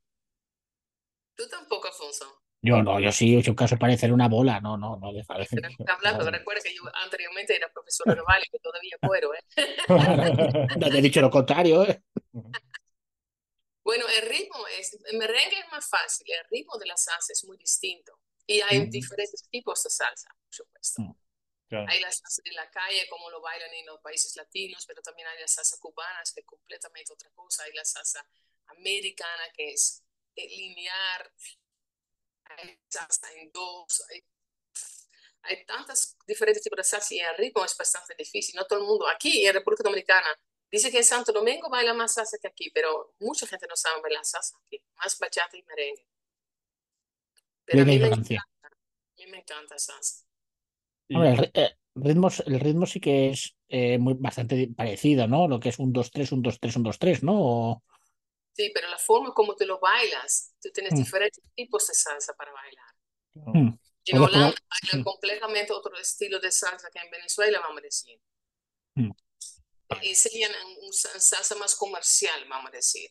[1.36, 2.42] Tú tampoco, Alfonso.
[2.62, 5.46] Yo no, yo sí, yo caso parecer una bola, no, no, no, deja de
[5.86, 9.40] hablando, recuerda que yo anteriormente era profesora de baile, que todavía puedo, ¿eh?
[10.80, 12.02] No te he dicho lo contrario, ¿eh?
[13.84, 17.44] Bueno, el ritmo es, el merengue es más fácil, el ritmo de la salsa es
[17.44, 18.18] muy distinto.
[18.46, 18.90] Y hay Ujú.
[18.90, 21.02] diferentes tipos de salsa, por supuesto.
[21.02, 21.14] Mm.
[21.68, 21.86] Claro.
[21.88, 25.28] Hay la salsa de la calle, como lo bailan en los países latinos, pero también
[25.28, 27.64] hay la salsa cubana, que es completamente otra cosa.
[27.64, 28.26] Hay la salsa
[28.66, 30.02] americana, que es
[30.36, 31.32] lineal.
[32.44, 34.04] Hay salsa en dos.
[34.10, 34.24] Hay,
[35.42, 38.54] hay tantos diferentes tipos de salsa y el ritmo es bastante difícil.
[38.56, 40.28] No todo el mundo, aquí en República Dominicana,
[40.70, 44.00] dice que en Santo Domingo baila más salsa que aquí, pero mucha gente no sabe
[44.00, 46.06] bailar salsa aquí, más bachata y merengue.
[47.64, 48.68] Pero a mí me encanta, a
[49.16, 50.23] mí me encanta salsa.
[51.08, 55.48] Y- Hombre, el, eh, ritmos, el ritmo sí que es eh, muy, bastante parecido, ¿no?
[55.48, 57.32] Lo que es un 2-3, un 2-3, un 2-3, ¿no?
[57.36, 57.82] O-
[58.56, 60.96] Sí, pero la forma como tú lo bailas, tú tienes Mm.
[60.98, 62.86] diferentes tipos de salsa para bailar.
[63.34, 63.78] Mm.
[64.06, 68.20] En Holanda bailan completamente otro estilo de salsa que en Venezuela, vamos a decir.
[68.94, 69.10] Mm.
[70.02, 70.52] Y serían
[70.82, 73.10] un sa- salsa más comercial, vamos a decir.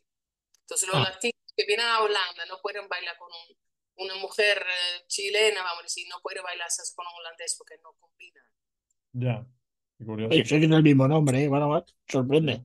[0.62, 1.10] Entonces los Ah.
[1.12, 3.58] latinos que vienen a Holanda no pueden bailar con un-
[3.98, 7.78] una mujer eh, chilena, vamos a decir, no puede bailar salsa con un holandés porque
[7.84, 8.42] no combina.
[9.14, 9.46] Ya,
[9.98, 10.34] qué curioso.
[10.34, 11.48] Oye, soy el mismo nombre, ¿eh?
[11.48, 12.64] Bueno, va, sorprende.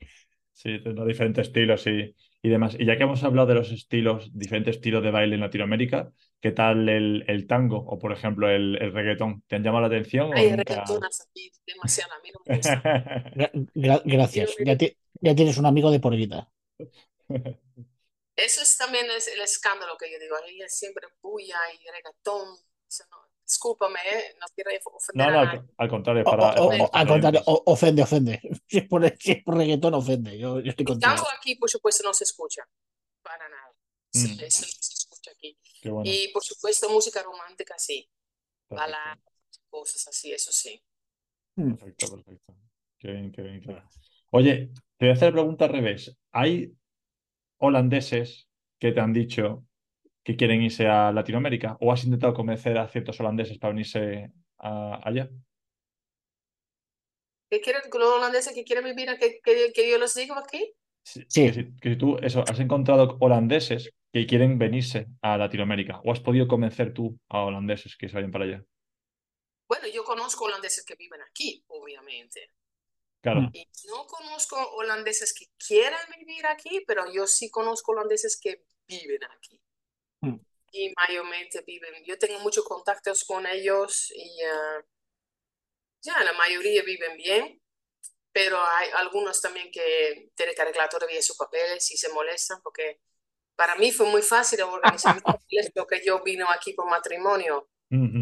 [0.52, 2.76] Sí, tendrá diferentes estilos y, y demás.
[2.78, 6.50] Y ya que hemos hablado de los estilos, diferentes estilos de baile en Latinoamérica, ¿qué
[6.52, 9.42] tal el, el tango o, por ejemplo, el, el reggaetón?
[9.46, 10.84] ¿Te han llamado la atención Ay, nunca?
[10.84, 12.78] reggaetonas aquí, demasiado, a mí no me gusta.
[13.34, 14.56] Gra- gra- gracias.
[14.58, 14.76] Ya,
[15.20, 16.50] ya tienes un amigo de por vida.
[18.38, 22.56] Eso es también es el escándalo que yo digo, ahí es siempre bulla y reggaetón.
[22.88, 24.36] Eso no, discúlpame, ¿eh?
[24.40, 25.68] no quiero ofender No, no, a al, nadie.
[25.76, 28.40] al contrario, O- para, o- o- al contrario, ofende, ofende.
[28.68, 30.38] Si es, por, si es por reggaetón, ofende.
[30.38, 31.14] Yo, yo estoy El contigo.
[31.14, 32.66] tango aquí, por supuesto, no se escucha
[33.22, 33.72] para nada.
[34.14, 34.24] Mm.
[34.24, 35.58] Eso eso no se escucha aquí.
[35.82, 36.10] Qué bueno.
[36.10, 38.08] Y por supuesto, música romántica, sí.
[38.70, 39.18] Baladas,
[39.70, 40.82] cosas así, eso sí.
[41.54, 42.54] perfecto, perfecto.
[42.98, 43.82] Qué bien, qué bien, bien.
[44.30, 46.16] Oye, te voy a hacer la pregunta al revés.
[46.32, 46.72] ¿Hay
[47.58, 48.48] holandeses
[48.78, 49.64] que te han dicho
[50.24, 51.76] que quieren irse a Latinoamérica?
[51.80, 55.28] ¿O has intentado convencer a ciertos holandeses para venirse a- allá?
[57.50, 60.74] ¿Qué quieren los holandeses que quieren vivir aquí, que, que yo los digo aquí?
[61.02, 61.42] Sí, Sí.
[61.46, 66.12] Que, si, que si tú eso, has encontrado holandeses que quieren venirse a Latinoamérica o
[66.12, 68.64] has podido convencer tú a holandeses que se vayan para allá.
[69.66, 72.50] Bueno, yo conozco holandeses que viven aquí, obviamente.
[73.20, 73.50] Claro.
[73.52, 79.24] Y no conozco holandeses que quieran vivir aquí, pero yo sí conozco holandeses que viven
[79.24, 79.60] aquí.
[80.20, 80.36] Mm.
[80.72, 82.04] Y mayormente viven.
[82.04, 84.84] Yo tengo muchos contactos con ellos y ah,
[86.02, 87.62] ya la mayoría viven bien,
[88.32, 93.00] pero hay algunos también que tienen que arreglar todavía sus papeles y se molestan porque
[93.56, 97.68] para mí fue muy fácil organizar mis papeles porque yo vino aquí por matrimonio.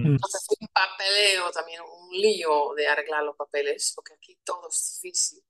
[0.03, 5.43] Entonces, un papeleo también, un lío de arreglar los papeles, porque aquí todo es difícil.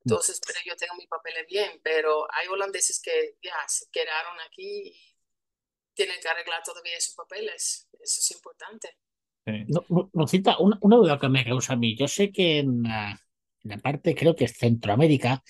[0.00, 4.88] Entonces, pero yo tengo mis papeles bien, pero hay holandeses que ya se quedaron aquí
[4.88, 5.16] y
[5.94, 7.88] tienen que arreglar todavía sus papeles.
[8.00, 8.98] Eso es importante.
[9.46, 9.52] Sí.
[9.68, 11.96] No, no- Nocita, una, una duda que me causa a mí.
[11.96, 15.42] Yo sé que en la, en la parte, creo que es Centroamérica,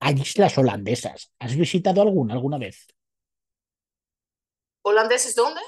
[0.00, 1.32] hay islas holandesas.
[1.38, 2.86] ¿Has visitado alguna alguna vez?
[4.82, 5.60] ¿Holandeses dónde?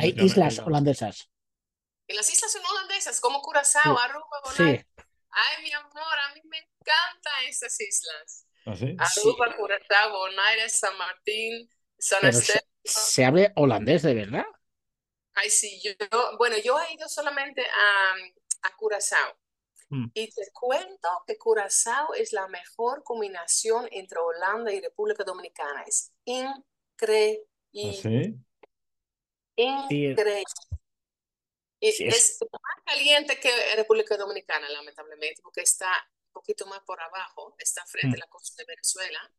[0.00, 1.30] Hay Isla- islas Isla- holandesas.
[2.06, 4.02] En las islas son holandesas, como Curazao, Sí.
[4.02, 4.86] Aruba, Sí, Bonaire.
[5.30, 8.46] Ay, mi amor, a mí me encantan estas islas.
[8.64, 8.96] ¿Ah, sí?
[8.98, 11.68] Aruba, Curazao, Bonaire, San Martín,
[11.98, 12.62] San pero Esteban.
[12.84, 14.46] se habla holandés de verdad.
[15.34, 15.92] Ay, sí, yo,
[16.38, 19.38] bueno, yo he ido solamente a, a Curazao.
[19.90, 20.06] Mm.
[20.14, 25.82] Y te cuento que Curazao es la mejor combinación entre Holanda y República Dominicana.
[25.86, 27.44] Es increíble.
[27.74, 28.34] ¿Ah, sí?
[29.58, 30.44] Increíble.
[31.80, 35.90] Y Sí, es- es más caliente que República Dominicana, lamentablemente, porque está
[36.26, 39.32] un poquito más por abajo, está frente a la costa de Venezuela.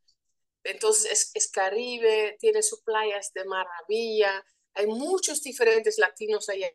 [0.64, 4.46] Entonces es, es Caribe, tiene sus playas de maravilla.
[4.74, 6.70] Hay muchos diferentes latinos allá,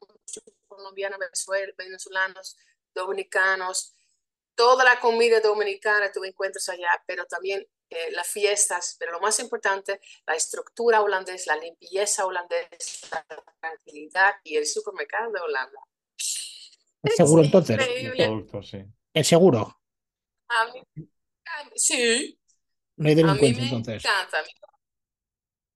[0.00, 1.18] muchos colombianos,
[1.76, 2.56] venezolanos,
[2.94, 3.92] dominicanos.
[4.54, 9.38] Toda la comida dominicana tú encuentras allá, pero también eh, las fiestas, pero lo más
[9.40, 15.80] importante, la estructura holandesa, la limpieza holandesa, la tranquilidad y el supermercado de Holanda.
[17.02, 17.78] ¿Es seguro Es entonces?
[17.78, 18.24] increíble.
[18.24, 18.84] Productos, sí.
[19.14, 19.80] ¿Es seguro?
[20.48, 20.82] A mí,
[21.46, 22.38] a mí- sí,
[22.96, 24.04] No hay a mí delincuencia me entonces.
[24.04, 24.42] encanta.
[24.42, 24.48] Mi,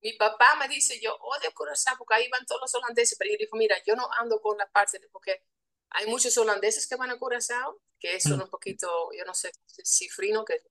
[0.02, 3.36] mi papá me dice, yo odio Curazao porque ahí van todos los holandeses, pero yo
[3.38, 5.42] digo, mira, yo no ando con la parte de, porque
[5.90, 8.42] hay muchos holandeses que van a Curazao, que son Mm.
[8.42, 9.52] un poquito, yo no sé,
[9.84, 10.62] cifrino, que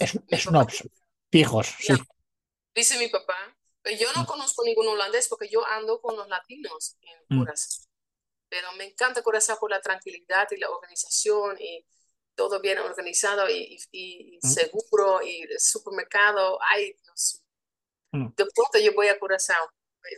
[0.00, 0.84] Es, es snobs,
[1.30, 1.92] fijos, sí.
[2.74, 3.36] Dice mi papá,
[3.82, 4.26] pero yo no Mm.
[4.26, 7.38] conozco ningún holandés porque yo ando con los latinos en Mm.
[7.40, 7.84] Curazao.
[8.48, 11.86] Pero me encanta Curazao por la tranquilidad y la organización y
[12.34, 14.48] todo bien organizado y, y- y Mm.
[14.48, 16.58] seguro y el supermercado.
[16.62, 17.42] Ay, Dios.
[18.12, 18.28] Mm.
[18.36, 19.70] De pronto yo voy a Curazao.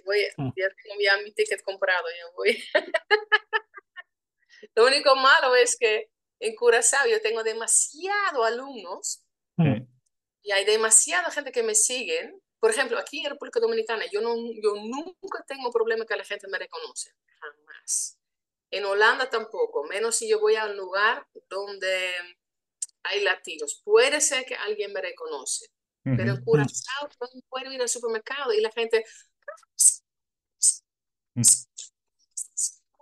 [0.05, 0.51] Voy, Mm.
[0.57, 2.65] ya tengo ya mi ticket comprado, ya voy.
[4.75, 9.24] Lo único malo es que en Curazao yo tengo demasiados alumnos
[9.57, 9.87] Mm.
[10.43, 12.41] Y hay demasiada gente que me siguen.
[12.61, 16.49] Por ejemplo, aquí en República Dominicana, yo, no, yo nunca tengo problema que la gente
[16.49, 18.19] me reconoce, jamás.
[18.71, 22.11] En Holanda tampoco, menos si yo voy a un lugar donde
[23.03, 23.83] hay latinos.
[23.85, 25.67] Puede ser que alguien me reconoce,
[26.03, 26.45] pero en Ujú.
[26.45, 29.05] Curazao no puedo ir al supermercado y la gente
[31.37, 31.43] Mm.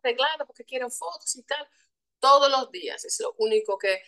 [0.02, 1.68] arreglado porque quieren fotos y tal.
[2.18, 4.00] Todos los días, es lo único que,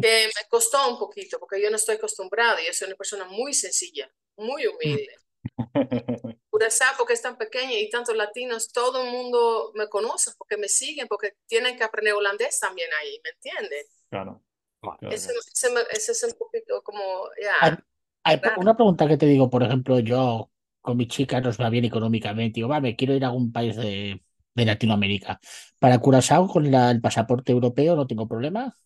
[0.00, 3.54] que me costó un poquito, porque yo no estoy acostumbrada, yo soy una persona muy
[3.54, 5.20] sencilla, muy humilde.
[6.50, 10.68] Curazao, porque es tan pequeña y tantos latinos, todo el mundo me conoce porque me
[10.68, 13.86] siguen, porque tienen que aprender holandés también ahí, ¿me entienden?
[14.10, 14.42] Claro.
[14.80, 15.36] claro, Ese, claro.
[15.52, 17.74] ese me- ese es un poquito como, ya, Hay-
[18.24, 18.56] hay claro.
[18.56, 22.56] una pregunta que te digo, por ejemplo, yo con mi chica nos va bien económicamente,
[22.56, 24.22] digo, va, me quiero ir a algún país de,
[24.54, 25.40] de Latinoamérica.
[25.78, 28.76] Para Curazao, con la- el pasaporte europeo no tengo problema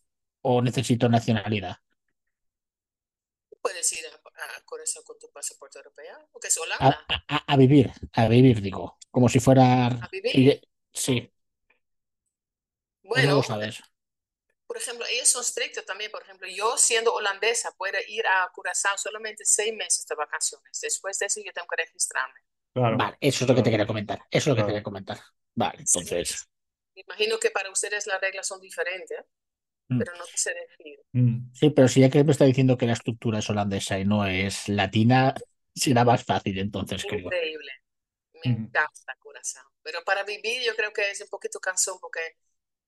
[0.51, 1.77] o necesito nacionalidad.
[3.61, 6.97] puedes ir a, a Curazao con tu pasaporte europeo, porque es A, Holanda,
[7.29, 9.89] a- a vivir, a vivir, digo, como si fuera...
[10.01, 10.61] a vivir.
[10.93, 11.31] Sí,
[13.13, 13.81] ¿cómo Bueno, sabes?
[14.67, 16.11] por ejemplo, ellos son estrictos también.
[16.11, 20.81] Por ejemplo, yo siendo holandesa puedo ir a Curazao solamente seis meses de vacaciones.
[20.81, 22.41] Después de eso yo tengo que registrarme.
[22.73, 22.97] Claro.
[22.99, 24.19] Vale, eso es lo que te quería comentar.
[24.31, 24.67] Eso es lo que Claro.
[24.67, 25.19] te quería comentar.
[25.55, 26.49] Vale, entonces.
[26.97, 29.25] Imagino que para ustedes las reglas son diferentes.
[29.89, 30.99] Pero no te sé decir.
[31.13, 31.51] Mm.
[31.53, 34.27] Sí, pero si ya que me está diciendo que la estructura es holandesa y no
[34.27, 35.35] es latina,
[35.75, 37.27] será más fácil entonces, creo.
[37.27, 37.71] Increíble.
[38.35, 38.69] Me Ujú.
[38.69, 39.71] encanta Curazao.
[39.83, 42.21] Pero para vivir yo creo que es un poquito cansón porque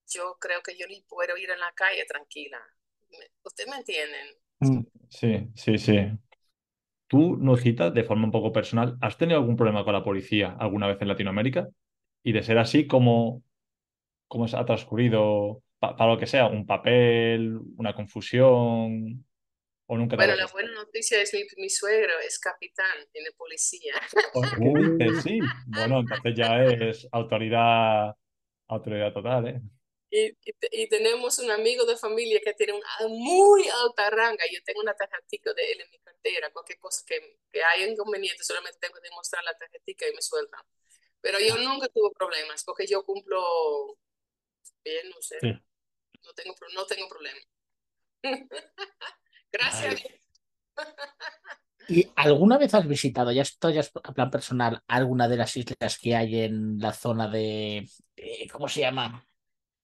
[0.09, 2.61] yo creo que yo ni puedo ir en la calle tranquila.
[3.45, 4.29] ¿Ustedes me entienden?
[4.61, 4.81] Mm.
[5.09, 5.97] Sí, sí, sí.
[7.09, 10.89] Tú, Nujita, de forma un poco personal, ¿has tenido algún problema con la policía alguna
[10.89, 11.69] vez en Latinoamérica?
[12.25, 13.45] Y de ser así, ¿cómo,
[14.29, 19.27] cómo ha transcurrido pa- para lo que sea, un papel, una confusión,
[19.87, 23.95] o nunca Bueno, la buena noticia es mi, mi suegro es capitán en la policía.
[24.59, 25.23] ¿Qué dices?
[25.23, 25.53] Sí.
[25.67, 28.15] Bueno, entonces ya es autoridad,
[28.69, 29.63] autoridad total, ¿eh?
[30.11, 34.45] Y, y, y tenemos un amigo de familia que tiene una muy alta ranga.
[34.53, 36.51] Yo tengo una tarjetita de él en mi cartera.
[36.53, 40.61] Cualquier cosa que, que haya inconveniente, solamente tengo que demostrar la tarjetita y me sueltan.
[41.21, 43.99] Pero yo nunca tuve problemas porque yo cumplo
[44.85, 45.37] bien, no sé.
[45.41, 45.53] Sí.
[46.25, 47.41] No tengo, no tengo problema.
[49.53, 50.03] Gracias.
[51.89, 55.57] ¿Y alguna vez has visitado, ya esto ya es a plan personal, alguna de las
[55.57, 59.25] islas que hay en la zona de, eh, ¿cómo se llama?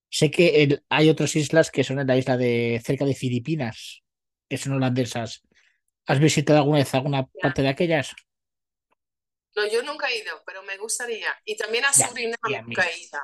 [0.09, 4.03] Sé que el- hay otras islas que son en la isla de cerca de Filipinas,
[4.49, 5.43] que son holandesas.
[6.07, 8.13] ¿Has visitado alguna vez alguna parte de aquellas?
[9.55, 11.29] No, yo nunca he ido, pero me gustaría.
[11.45, 13.19] Y también a Ya, Surinam nunca he ido.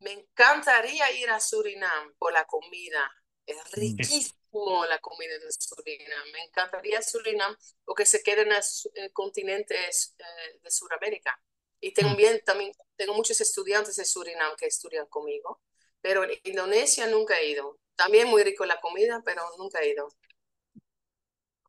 [0.00, 3.10] Me encantaría ir a Surinam por la comida.
[3.46, 6.30] Es riquísimo la comida de Surinam.
[6.32, 8.62] Me encantaría Surinam porque se queda en el
[8.94, 11.40] el continente eh, de Sudamérica.
[11.80, 12.16] Y tengo Mm.
[12.16, 15.60] bien, también tengo muchos estudiantes de Surinam que estudian conmigo.
[16.00, 17.78] Pero en Indonesia nunca he ido.
[17.94, 20.08] También muy rico la comida, pero nunca he ido.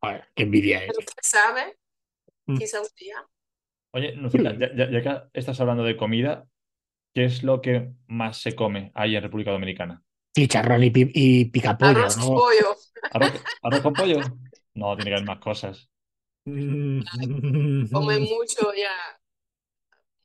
[0.00, 0.86] Joder, qué envidia, ¿eh?
[0.88, 1.78] Pero quién sabe,
[2.46, 2.56] Mm.
[2.58, 3.26] quizá un día.
[3.92, 6.46] Oye, Nucita, ya, ya- ya que estás hablando de comida,
[7.14, 10.02] ¿qué es lo que más se come ahí en República Dominicana?
[10.34, 12.32] Chicharrón y, pi- y picapollo, Arroz con ¿no?
[12.32, 12.76] pollo.
[13.10, 13.32] ¿Arroz,
[13.62, 14.38] arroz con pollo?
[14.74, 15.90] No, tiene que haber más cosas.
[17.92, 18.92] Come mucho ya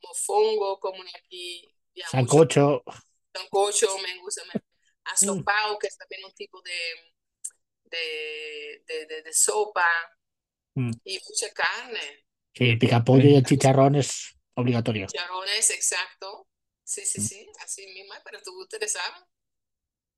[0.04, 2.84] mofongo, como aquí, ya mucho Sancocho.
[3.34, 4.56] sancocho, me gusta, me,
[5.06, 6.72] asopao, que es también un tipo de,
[7.86, 9.86] de, de, de- de sopa,
[10.78, 11.00] Mm.
[11.04, 12.26] y mucha carne,
[12.56, 15.14] Sí, el picapollo y el chicharrón es obligatorio.
[15.14, 16.47] charrones, exacto.
[16.94, 17.24] Sí, sí, Mm.
[17.24, 19.22] sí, así mismo, pero tú, ustedes saben.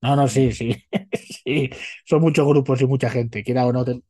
[0.01, 0.75] No, no, sí, sí.
[1.43, 1.69] Sí,
[2.05, 3.43] son muchos grupos y mucha gente.
[3.43, 4.01] Quiera o no, te-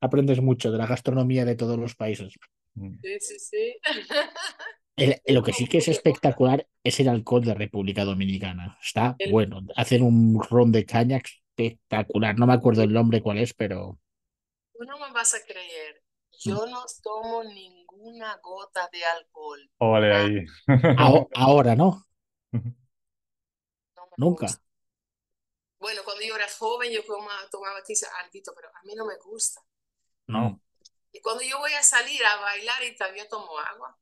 [0.00, 2.34] aprendes mucho de la gastronomía de todos los países.
[2.74, 2.96] Mm.
[3.02, 3.80] Sí, sí, sí.
[4.96, 8.78] El- lo que sí que es espectacular es el alcohol de República Dominicana.
[8.82, 9.60] Está El- bueno.
[9.76, 12.36] Hacen un ron de caña espectacular.
[12.38, 13.98] No me acuerdo el nombre cuál es, pero
[14.72, 16.02] Tú no me vas a creer,
[16.40, 17.42] yo no tomo
[17.98, 19.70] ninguna gota de alcohol.
[19.78, 20.46] Ole Ah, ahí.
[20.96, 22.06] aho- ahora no,
[24.16, 24.46] nunca.
[24.46, 24.62] gusta.
[25.80, 29.16] Bueno, cuando yo era joven, yo tomaba, tomaba quizá alguito, pero a mí no me
[29.16, 29.60] gusta.
[30.28, 30.60] No.
[31.12, 33.98] Y cuando yo voy a salir a bailar y también tomo agua.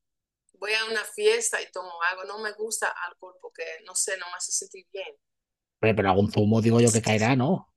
[0.55, 2.25] Voy a una fiesta y tomo agua.
[2.27, 5.17] No me gusta alcohol porque, no sé, no me hace sentir bien.
[5.81, 7.73] Pero, pero algún zumo digo yo que caerá, ¿no?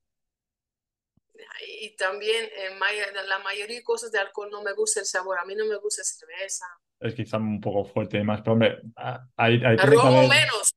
[1.68, 2.98] Y, también eh, may-
[3.28, 5.38] la mayoría de cosas de alcohol no me gusta el sabor.
[5.40, 6.66] A mí no me gusta cerveza.
[7.00, 10.76] Es quizá un poco fuerte y más, pero hombre, a- ahí, ahí tiene que menos.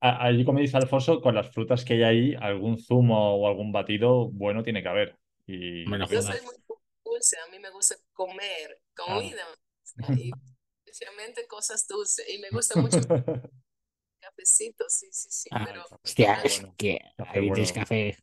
[0.00, 4.28] allí como dice Alfonso, con las frutas que hay ahí, algún zumo o algún batido
[4.30, 5.16] bueno tiene que haber.
[5.46, 6.54] Y lo Yo soy muy
[7.04, 7.36] dulce.
[7.46, 9.44] A mí me gusta comer comida.
[10.16, 10.30] Y
[10.84, 12.28] especialmente cosas dulces.
[12.28, 12.98] Y me gusta mucho
[14.20, 15.48] cafecito, sí, sí, sí.
[15.52, 16.74] Ah, Pero hostia, Qué es bueno.
[16.76, 17.74] que ahí tienes bueno.
[17.74, 18.16] café.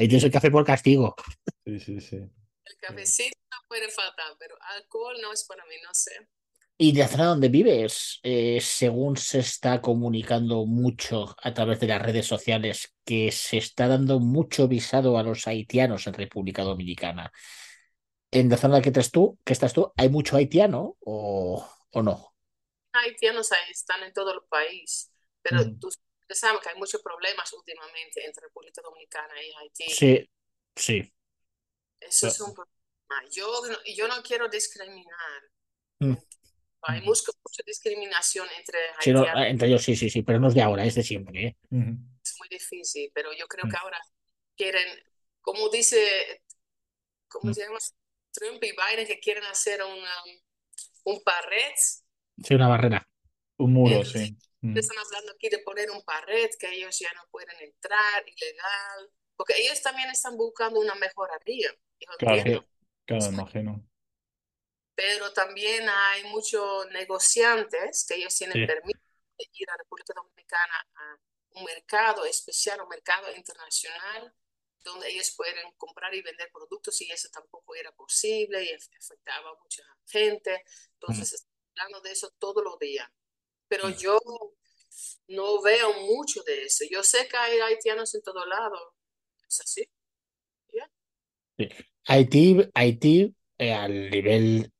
[0.00, 1.14] Ahí tienes el café por castigo.
[1.64, 2.30] Sí, sí, sí.
[2.64, 3.36] el cafecito
[3.68, 4.34] puede faltar.
[4.38, 6.26] Pero alcohol no es para mí, no sé.
[6.78, 11.86] Y de la zona donde vives, eh, según se está comunicando mucho a través de
[11.88, 17.32] las redes sociales, que se está dando mucho visado a los haitianos en República Dominicana.
[18.32, 22.34] En la zona que estás tú, que estás tú, ¿hay mucho haitiano o, o no?
[22.92, 25.10] haitianos ahí están en todo el país,
[25.42, 25.76] pero Ujú.
[25.80, 25.88] tú
[26.30, 29.90] ustedes saben que hay muchos problemas últimamente entre República Dominicana y Haití.
[29.90, 30.30] Sí,
[30.76, 31.12] sí.
[32.00, 33.30] Eso es un problema.
[33.32, 35.42] Yo, no- yo no quiero discriminar.
[35.98, 36.14] Mm.
[36.82, 39.46] Hay mucho, mucha discriminación entre Sí, no, haitianos.
[39.46, 41.46] entre ellos sí, sí, sí, pero no es de ahora, es de siempre.
[41.46, 41.56] ¿eh?
[42.24, 43.70] Es muy difícil, pero yo creo Mm.
[43.70, 44.00] que ahora
[44.56, 44.88] quieren,
[45.42, 46.42] como dice,
[47.28, 47.54] ¿cómo Mm.
[47.54, 47.78] se llama?
[48.32, 50.14] Trump y Biden, que quieren hacer una,
[51.04, 51.72] un pared.
[52.42, 53.06] Sí, una barrera.
[53.58, 54.36] Un muro, sí.
[54.62, 54.76] Mm.
[54.76, 59.54] Están hablando aquí de poner un pared, que ellos ya no pueden entrar, ilegal, porque
[59.56, 62.68] ellos también están buscando una mejoría, yo Claro, entiendo,
[63.06, 63.86] claro, imagino.
[64.94, 68.66] pero también hay muchos negociantes que ellos tienen Sí.
[68.66, 69.00] permiso
[69.38, 71.18] de ir a República Dominicana a
[71.52, 74.34] un mercado especial, un mercado internacional,
[74.82, 79.54] donde ellos pueden comprar y vender productos y eso tampoco era posible y afectaba a
[79.62, 80.64] mucha gente.
[80.94, 83.08] Entonces, estamos hablando de eso todos los días.
[83.70, 83.94] Pero Mm.
[83.94, 84.18] yo
[85.28, 86.84] no veo mucho de eso.
[86.90, 88.76] Yo sé que hay haitianos en todo lado.
[89.48, 89.88] Es así.
[92.06, 94.72] Haití, Haití eh, al nivel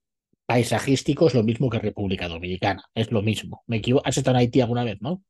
[0.47, 3.63] paisajístico es lo mismo que República Dominicana, es lo mismo.
[3.67, 5.23] Me equivoco, has estado en Haití alguna vez, ¿no?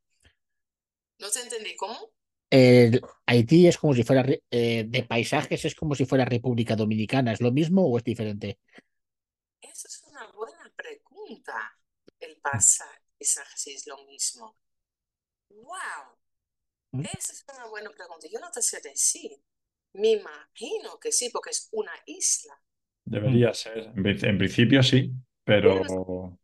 [1.18, 1.76] No te entendí.
[1.76, 2.12] ¿Cómo?
[2.52, 7.32] el Haití es como si fuera eh, de paisajes, es como si fuera República Dominicana.
[7.32, 8.58] ¿Es lo mismo o es diferente?
[9.61, 11.76] Esa es una buena pregunta.
[12.18, 12.40] El
[13.21, 14.57] paisaje es lo mismo.
[15.51, 16.18] ¡Wow!
[16.93, 17.03] ¿Mm?
[17.03, 18.27] Esa es una buena pregunta.
[18.31, 19.33] Yo no te sé decir.
[19.95, 22.62] Me imagino que sí, porque es una isla.
[23.05, 23.93] Debería ser.
[23.97, 25.12] En, pri- en principio sí,
[25.45, 26.39] pero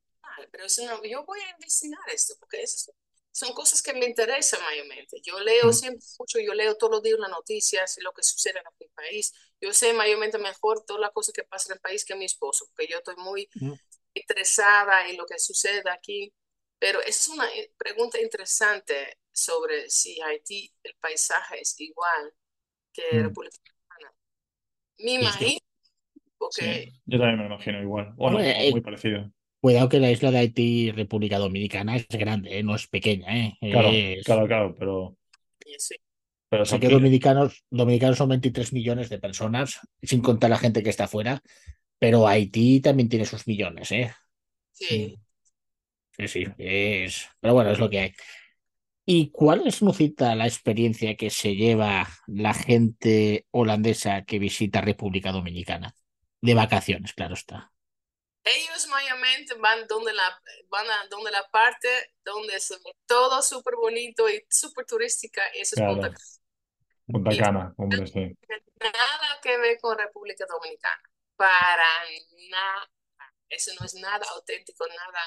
[0.51, 2.91] Pero eso no- yo voy a investigar esto, porque esas
[3.33, 5.20] son cosas que me interesan mayormente.
[5.22, 5.72] Yo leo Mm.
[5.72, 8.89] siempre mucho, yo leo todos los días las noticias y lo que sucede en mi
[8.89, 9.33] país.
[9.61, 12.66] Yo sé mayormente mejor todas las cosas que pasan en el país que mi esposo,
[12.68, 13.77] porque yo estoy muy Mm.
[14.14, 16.35] interesada en lo que sucede aquí.
[16.79, 22.33] Pero esa es una eh, pregunta interesante sobre si Haití, el paisaje es igual
[22.93, 23.22] que Mm.
[23.24, 24.14] República Dominicana.
[24.99, 25.61] Me imagino,
[26.39, 28.12] porque sí, yo también me lo imagino igual.
[28.16, 29.31] Bueno, o eh, muy parecido.
[29.61, 32.62] Cuidado que la isla de Haití, República Dominicana, es grande, ¿eh?
[32.62, 33.27] no es pequeña.
[33.37, 33.59] ¿eh?
[33.61, 35.16] Claro, Es- claro, claro, pero,
[35.79, 35.97] sí,
[36.49, 40.91] pero que qui- dominicanos, dominicanos son 23 millones de personas, sin contar la gente que
[40.91, 41.43] está afuera,
[41.99, 44.12] pero Haití también tiene sus millones, ¿eh?
[44.72, 45.18] sí.
[46.16, 47.28] Sí, sí, es...
[47.40, 48.14] Pero bueno, es lo que hay.
[49.04, 55.30] ¿Y cuál es, Nucita, la experiencia que se lleva la gente holandesa que visita República
[55.30, 55.94] Dominicana?
[56.40, 57.70] De vacaciones, claro está.
[58.42, 61.88] Ellos mayormente van donde la, van a donde la parte
[62.24, 65.94] donde ve todo súper bonito y súper turística, y eso es Claro.
[65.94, 66.16] Punta Cana.
[67.06, 68.36] Punta Cana, hombre, sí.
[68.80, 71.02] Nada que ver con República Dominicana.
[71.36, 71.84] Para
[72.50, 72.90] nada.
[73.48, 75.20] Eso no es nada auténtico, nada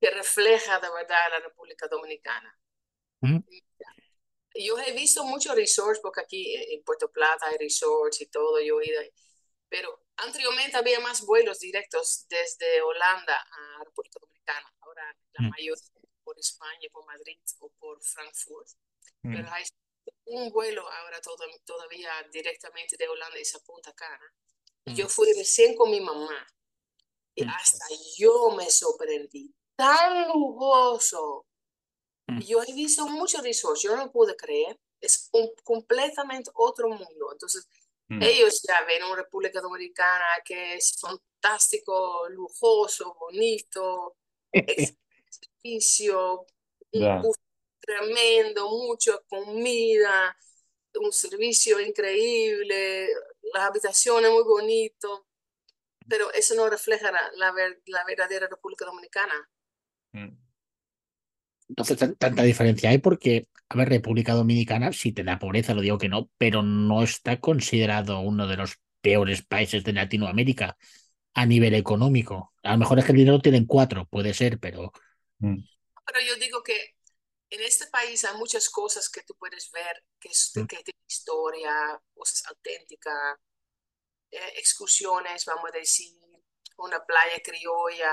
[0.00, 2.58] que refleja de verdad la República Dominicana.
[3.20, 3.38] ¿Mm?
[4.54, 8.80] Yo he visto muchos resorts, porque aquí en Puerto Plata hay resorts y todo, yo
[8.80, 9.10] he ido, ahí.
[9.68, 14.74] pero anteriormente había más vuelos directos desde Holanda a República Dominicana.
[14.80, 15.50] Ahora la Mm.
[15.50, 15.74] mayoría
[16.24, 18.68] por España, por Madrid o por Frankfurt.
[19.22, 19.34] Mm.
[19.36, 19.64] Pero hay
[20.24, 24.34] un vuelo ahora todo- todavía directamente de Holanda a Punta Cana.
[24.86, 26.46] Y yo fui recién con mi mamá.
[27.34, 27.48] Y Mm.
[27.50, 27.84] hasta
[28.16, 29.54] yo me sorprendí.
[29.78, 31.46] Tan lujoso.
[32.26, 32.40] Mm.
[32.40, 34.76] Yo he visto muchos resorts, yo no pude creer.
[35.00, 37.30] Es un completamente otro mundo.
[37.32, 37.66] Entonces,
[38.10, 38.22] Mm.
[38.22, 44.16] ellos ya ven una República Dominicana que es fantástico, lujoso, bonito,
[45.62, 46.46] servicio,
[46.92, 47.42] un buffet
[47.80, 50.36] tremendo, mucha comida,
[50.94, 53.08] un servicio increíble,
[53.52, 55.26] las habitaciones muy bonito,
[56.08, 59.34] pero eso no refleja la, la ver- la verdadera República Dominicana.
[61.68, 65.82] Entonces, tan- tanta diferencia hay porque, a ver, República Dominicana, sí te da pobreza, lo
[65.82, 70.76] digo que no, pero no está considerado uno de los peores países de Latinoamérica
[71.34, 72.52] a nivel económico.
[72.62, 74.92] A lo mejor es que el dinero tienen cuatro, puede ser, pero
[75.40, 75.58] Mm.
[76.06, 76.96] Pero yo digo que
[77.50, 80.66] en este país hay muchas cosas que tú puedes ver, que, es, Mm.
[80.66, 83.38] que tienen historia, cosas auténticas,
[84.30, 86.12] eh, excursiones, vamos a decir,
[86.78, 88.12] una playa criolla.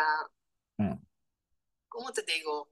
[1.96, 2.70] ¿Cómo te digo?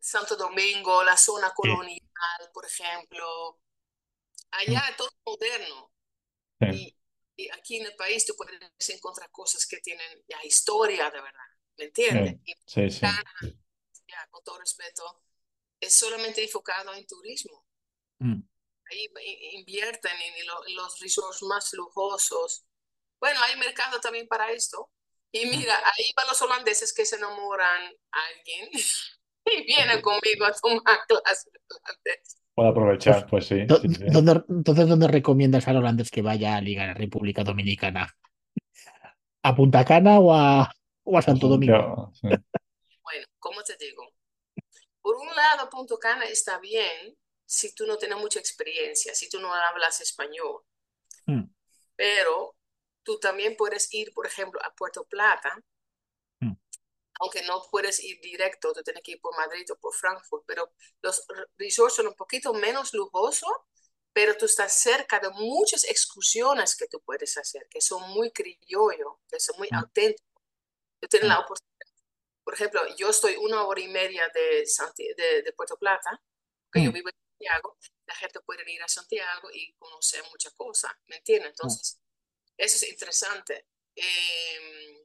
[0.00, 2.00] Santo Domingo, la zona colonial,
[2.52, 3.58] por ejemplo.
[4.52, 5.92] Allá es todo moderno.
[6.60, 6.66] Sí.
[6.68, 6.96] Y,
[7.36, 8.60] y aquí en el país tú puedes
[8.90, 11.40] encontrar cosas que tienen ya historia de verdad,
[11.78, 12.36] ¿me entiendes?
[12.44, 13.06] Y Sí, sí.
[14.08, 15.22] ya, con todo respeto,
[15.80, 17.66] es solamente enfocado en turismo.
[18.20, 18.42] mm,
[18.90, 19.08] Ahí
[19.58, 22.64] invierten en lo- en los resorts más lujosos.
[23.20, 24.90] Bueno, hay mercado también para esto.
[25.34, 27.82] Y mira, ahí van los holandeses que se enamoran
[28.12, 28.70] a alguien
[29.46, 32.38] y vienen conmigo a tomar clases de holandés.
[32.54, 33.56] Puedo aprovechar, pues sí.
[33.66, 34.04] ¿dó- sí, sí.
[34.12, 38.08] ¿dónde- entonces, ¿dónde recomiendas al holandés que vaya a ligar a República Dominicana?
[39.42, 40.70] ¿A Punta Cana o a,
[41.02, 42.12] o a Santo Domingo?
[42.14, 42.28] Sí.
[42.28, 44.14] Bueno, ¿cómo te digo?
[45.02, 49.40] Por un lado, Punto Cana está bien si tú no tienes mucha experiencia, si tú
[49.40, 50.62] no hablas español.
[51.26, 51.42] Mm.
[51.96, 52.54] Pero
[53.04, 55.56] tú también puedes ir, por ejemplo, a Puerto Plata,
[56.40, 56.54] Mm.
[57.20, 60.72] aunque no puedes ir directo, tú tienes que ir por Madrid o por Frankfurt, pero
[61.02, 61.24] los
[61.58, 63.52] resorts son un poquito menos lujosos,
[64.12, 69.20] pero tú estás cerca de muchas excursiones que tú puedes hacer, que son muy criollo,
[69.28, 69.76] que son muy Mm.
[69.76, 70.26] auténticos.
[71.00, 71.44] Tú tienes la Mm.
[71.44, 71.70] oportunidad.
[72.44, 76.20] Por ejemplo, yo estoy una hora y media de, Santi- de, de Puerto Plata,
[76.72, 76.94] que yo Mm.
[76.94, 81.50] vivo en Santiago, la gente puede ir a Santiago y conocer muchas cosas, ¿me entiendes?
[81.50, 82.00] Entonces,
[82.56, 83.66] eso es interesante.
[83.96, 85.04] Em,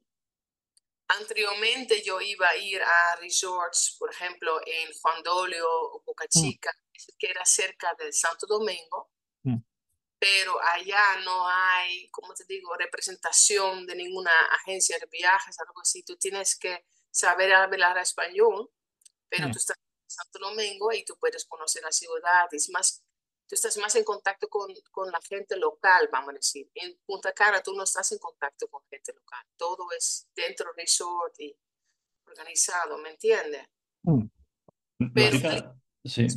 [1.08, 6.72] anteriormente yo iba a ir a resorts, por ejemplo, en Juan Dolio o Boca Chica,
[7.18, 9.12] que era cerca de Santo Domingo,
[9.44, 9.56] Mm.
[10.20, 16.04] pero allá no hay, como te digo, representación de ninguna agencia de viajes, algo así.
[16.04, 18.70] Tú tienes que saber hablar español,
[19.30, 19.52] pero Mm.
[19.52, 19.78] tú estás
[20.08, 23.04] Santo Domingo y tú puedes conocer la ciudad, es más,
[23.50, 26.70] tú estás más en contacto con, con la gente local, vamos a decir.
[26.76, 31.34] En Punta Cana tú no estás en contacto con gente local, todo es dentro resort
[31.40, 31.54] y
[32.28, 33.66] organizado, ¿me entiendes?
[34.04, 34.26] Mm.
[35.14, 35.76] Pero
[36.06, 36.28] sí.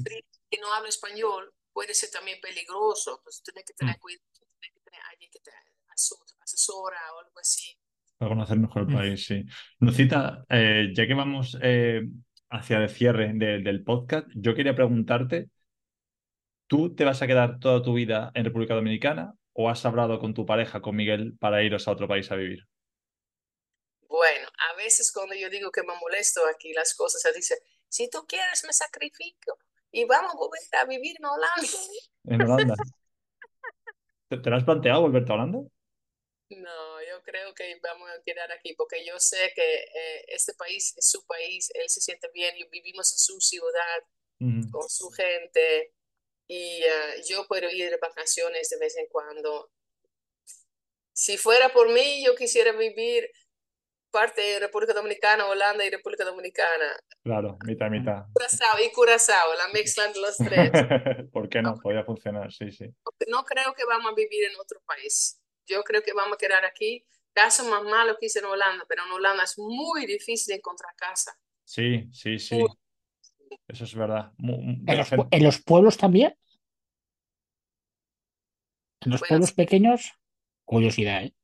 [0.50, 4.00] que no habla español puede ser también peligroso, entonces tienes que tener Mm.
[4.00, 4.24] cuidado,
[4.60, 5.50] tienes que tener alguien que te
[6.42, 7.76] asesora o algo así.
[8.18, 8.94] Para conocer mejor el Mm.
[8.96, 9.44] país, sí.
[9.80, 12.02] Lucita, eh, ya que vamos eh,
[12.50, 15.50] hacia el cierre de- del podcast, yo quería preguntarte,
[16.66, 20.34] ¿tú te vas a quedar toda tu vida en República Dominicana o has hablado con
[20.34, 22.66] tu pareja, con Miguel, para iros a otro país a vivir?
[24.08, 27.58] Bueno, a veces cuando yo digo que me molesto aquí las cosas, se dice,
[27.88, 29.58] si tú quieres me sacrifico
[29.90, 31.78] y vamos a volver a vivir en Holanda.
[32.24, 32.74] En Holanda.
[34.28, 35.58] ¿Te, te lo has planteado volverte a Holanda?
[36.56, 40.94] No, yo creo que vamos a quedar aquí porque yo sé que eh, este país
[40.96, 44.02] es su país, él se siente bien y vivimos en su ciudad
[44.72, 45.94] con su gente
[46.48, 49.70] y eh, yo puedo ir de vacaciones de vez en cuando.
[51.12, 53.30] Si fuera por mí, yo quisiera vivir
[54.10, 56.96] parte de República Dominicana, Holanda y República Dominicana.
[57.22, 58.24] Claro, mitad, mitad.
[58.32, 60.70] Curazao y Curazao, la mezcla de los tres.
[61.32, 61.74] ¿Por qué no?
[61.82, 62.86] Podría funcionar, sí, sí.
[63.28, 65.40] No creo que vamos a vivir en otro país.
[65.66, 67.04] Yo creo que vamos a quedar aquí.
[67.32, 71.34] Caso más malo que hice en Holanda, pero en Holanda es muy difícil encontrar casa.
[71.64, 72.56] Sí, sí, sí.
[72.56, 72.68] Muy-
[73.68, 74.32] Eso es verdad.
[74.38, 76.34] ¿En los, en pueblos también?
[79.02, 80.12] ¿En los Bueno, pueblos pequeños?
[80.64, 81.34] Curiosidad, ¿eh?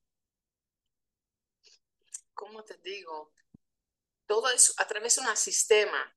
[2.33, 3.33] ¿Cómo te digo?
[4.27, 6.17] Todo es a través de un sistema.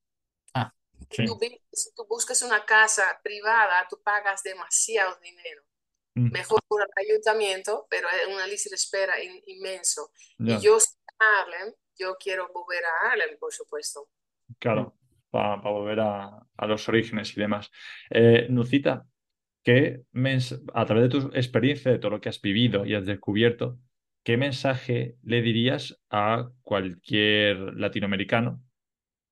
[1.10, 1.26] Sí.
[1.26, 5.64] Tú, vi- si tú buscas una casa privada, tú pagas demasiado dinero.
[6.16, 10.12] Mm, Mejor por el ayuntamiento, pero es una lista de espera in- inmenso.
[10.46, 14.10] Y yo soy Harlem, yo quiero volver a Harlem, por supuesto.
[14.60, 14.94] claro,
[15.32, 17.72] para volver a, los orígenes y demás.
[18.12, 19.08] Eh, Nucita,
[19.64, 20.02] ¿qué
[20.74, 23.80] a través de tu experiencia, de todo lo que has vivido y has descubierto,
[24.24, 28.62] qué mensaje le dirías a cualquier latinoamericano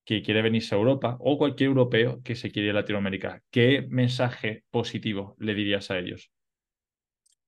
[0.04, 3.42] que quiere venirse a Europa o cualquier europeo que se quiere a Latinoamérica?
[3.50, 6.32] ¿Qué mensaje positivo le dirías a ellos?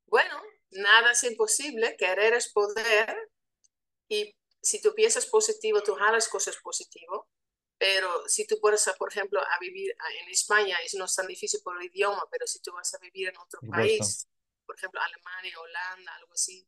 [0.06, 0.36] Bueno,
[0.70, 3.16] nada es imposible, querer es poder
[4.08, 7.20] y si tú piensas positivo, tú jalas cosas positivas,
[7.82, 11.58] pero si tú puedes, por ejemplo, a vivir en España, es no es tan difícil
[11.64, 14.28] por el idioma, pero si tú vas a vivir en otro país,
[14.64, 16.64] por ejemplo, Alemania, Holanda, algo así,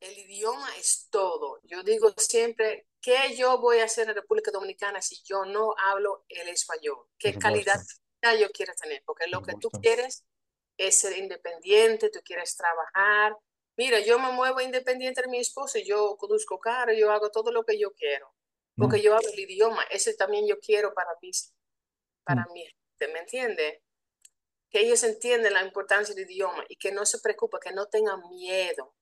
[0.00, 1.60] el idioma es todo.
[1.62, 6.26] Yo digo siempre, ¿qué yo voy a hacer en República Dominicana si yo no hablo
[6.28, 7.06] el español?
[7.18, 8.38] ¿Qué Por calidad supuesto.
[8.38, 9.02] yo quiero tener?
[9.06, 10.26] Porque lo Por que tú quieres
[10.76, 13.34] es ser independiente, tú quieres trabajar.
[13.78, 17.64] Mira, yo me muevo independiente de mi esposo, yo conduzco carro, yo hago todo lo
[17.64, 18.34] que yo quiero,
[18.78, 19.82] porque Mm, yo hablo el idioma.
[19.90, 21.54] Ese también yo quiero para mis,
[22.24, 22.54] para Mm.
[22.54, 23.82] gente, ¿me entiende?
[24.70, 28.20] Que ellos entiendan la importancia del idioma y que no se preocupen, que no tengan
[28.30, 28.94] miedo.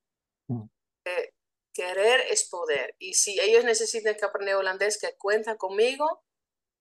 [0.48, 0.62] Mm.
[1.04, 1.34] Que
[1.74, 2.94] querer es poder.
[2.98, 6.24] Y si ellos necesitan que aprender holandés, que cuentan conmigo.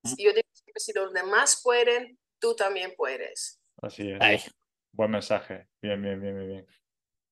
[0.03, 0.13] Mm.
[0.17, 3.59] Yo digo que si los demás pueden, tú también puedes.
[3.81, 4.17] Así es.
[4.21, 4.39] Ay,
[4.91, 5.67] Buen mensaje.
[5.81, 6.67] Bien, bien, bien, bien.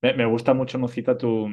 [0.01, 1.47] Me, me gusta mucho, Nucita, tu,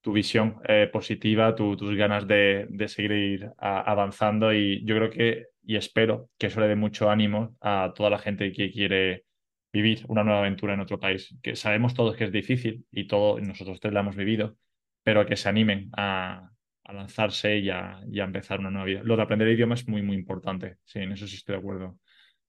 [0.00, 5.10] tu visión eh, positiva, tu- tus ganas de, de seguir a- avanzando y yo creo
[5.10, 9.24] que, y espero que eso le dé mucho ánimo a toda la gente que quiere
[9.72, 13.40] vivir una nueva aventura en otro país, que sabemos todos que es difícil y todos
[13.42, 14.56] nosotros tres la hemos vivido,
[15.04, 16.50] pero que se animen a,
[16.84, 19.00] a lanzarse y a, y a empezar una nueva vida.
[19.04, 20.78] Lo de aprender el idioma es muy, muy importante.
[20.84, 21.98] Sí, en eso sí estoy de acuerdo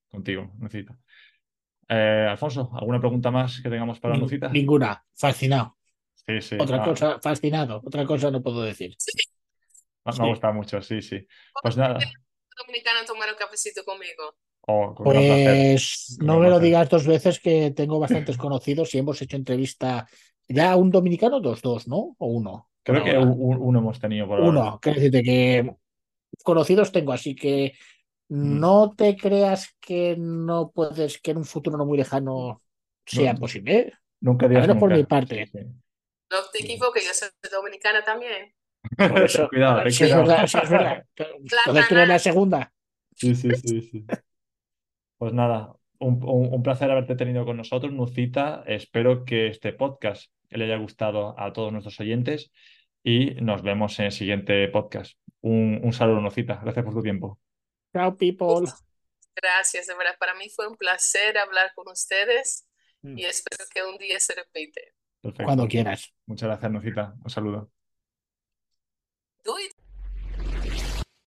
[0.10, 0.98] contigo, Nucita.
[1.90, 4.50] Eh, Alfonso, ¿alguna pregunta más que tengamos para Nucita?
[4.50, 5.04] ninguna.
[5.14, 5.78] Fascinado.
[6.26, 6.58] Sí, sí.
[6.60, 7.82] Otra ah, cosa, fascinado.
[7.84, 8.96] Otra cosa no puedo decir.
[10.06, 10.22] me, me Sí.
[10.22, 11.26] ha gustado mucho, sí, sí.
[11.62, 12.00] Pues nada,
[12.58, 14.36] Dominicana tomar un cafecito conmigo.
[14.68, 15.06] oh, con.
[15.06, 20.08] Pues no me lo digas dos veces que tengo bastantes conocidos y hemos hecho entrevista
[20.48, 22.16] ya a un dominicano, dos, dos, ¿no?
[22.18, 22.70] O uno.
[22.84, 24.50] Creo que uno hemos tenido por ahora.
[24.50, 25.76] Uno, quiero decirte que
[26.44, 27.74] conocidos tengo, así que
[28.34, 28.60] Mm.
[28.62, 32.62] no te creas que no puedes, que en un futuro no muy lejano
[33.06, 33.40] sea No.
[33.42, 33.78] posible.
[33.78, 33.94] ¿eh?
[34.22, 35.48] Nunca Al digas menos por mi parte.
[35.48, 35.68] Sí, sí.
[36.32, 38.54] No te equivoques, yo soy dominicana también.
[38.98, 41.06] Por eso, cuidado, es verdad, sí es verdad.
[41.16, 42.74] Entonces tú eres la segunda.
[43.16, 44.06] Sí, sí, sí, sí.
[45.18, 48.64] Pues nada, un, un- un placer haberte tenido con nosotros, Nucita.
[48.66, 52.52] Espero que este podcast le haya gustado a todos nuestros oyentes
[53.04, 55.18] y nos vemos en el siguiente podcast.
[55.42, 56.60] Un, un saludo, Nucita.
[56.64, 57.40] Gracias por tu tiempo.
[57.94, 58.72] Chao, people.
[59.36, 60.16] Gracias, de verdad.
[60.20, 62.68] Para mí fue un placer hablar con ustedes
[63.04, 63.18] Mm.
[63.18, 64.94] y espero que un día se repite.
[65.22, 65.46] Perfecto.
[65.46, 66.14] Cuando quieras.
[66.26, 67.16] Muchas gracias, Nucita.
[67.24, 67.72] Un saludo.
[69.44, 69.74] Do it.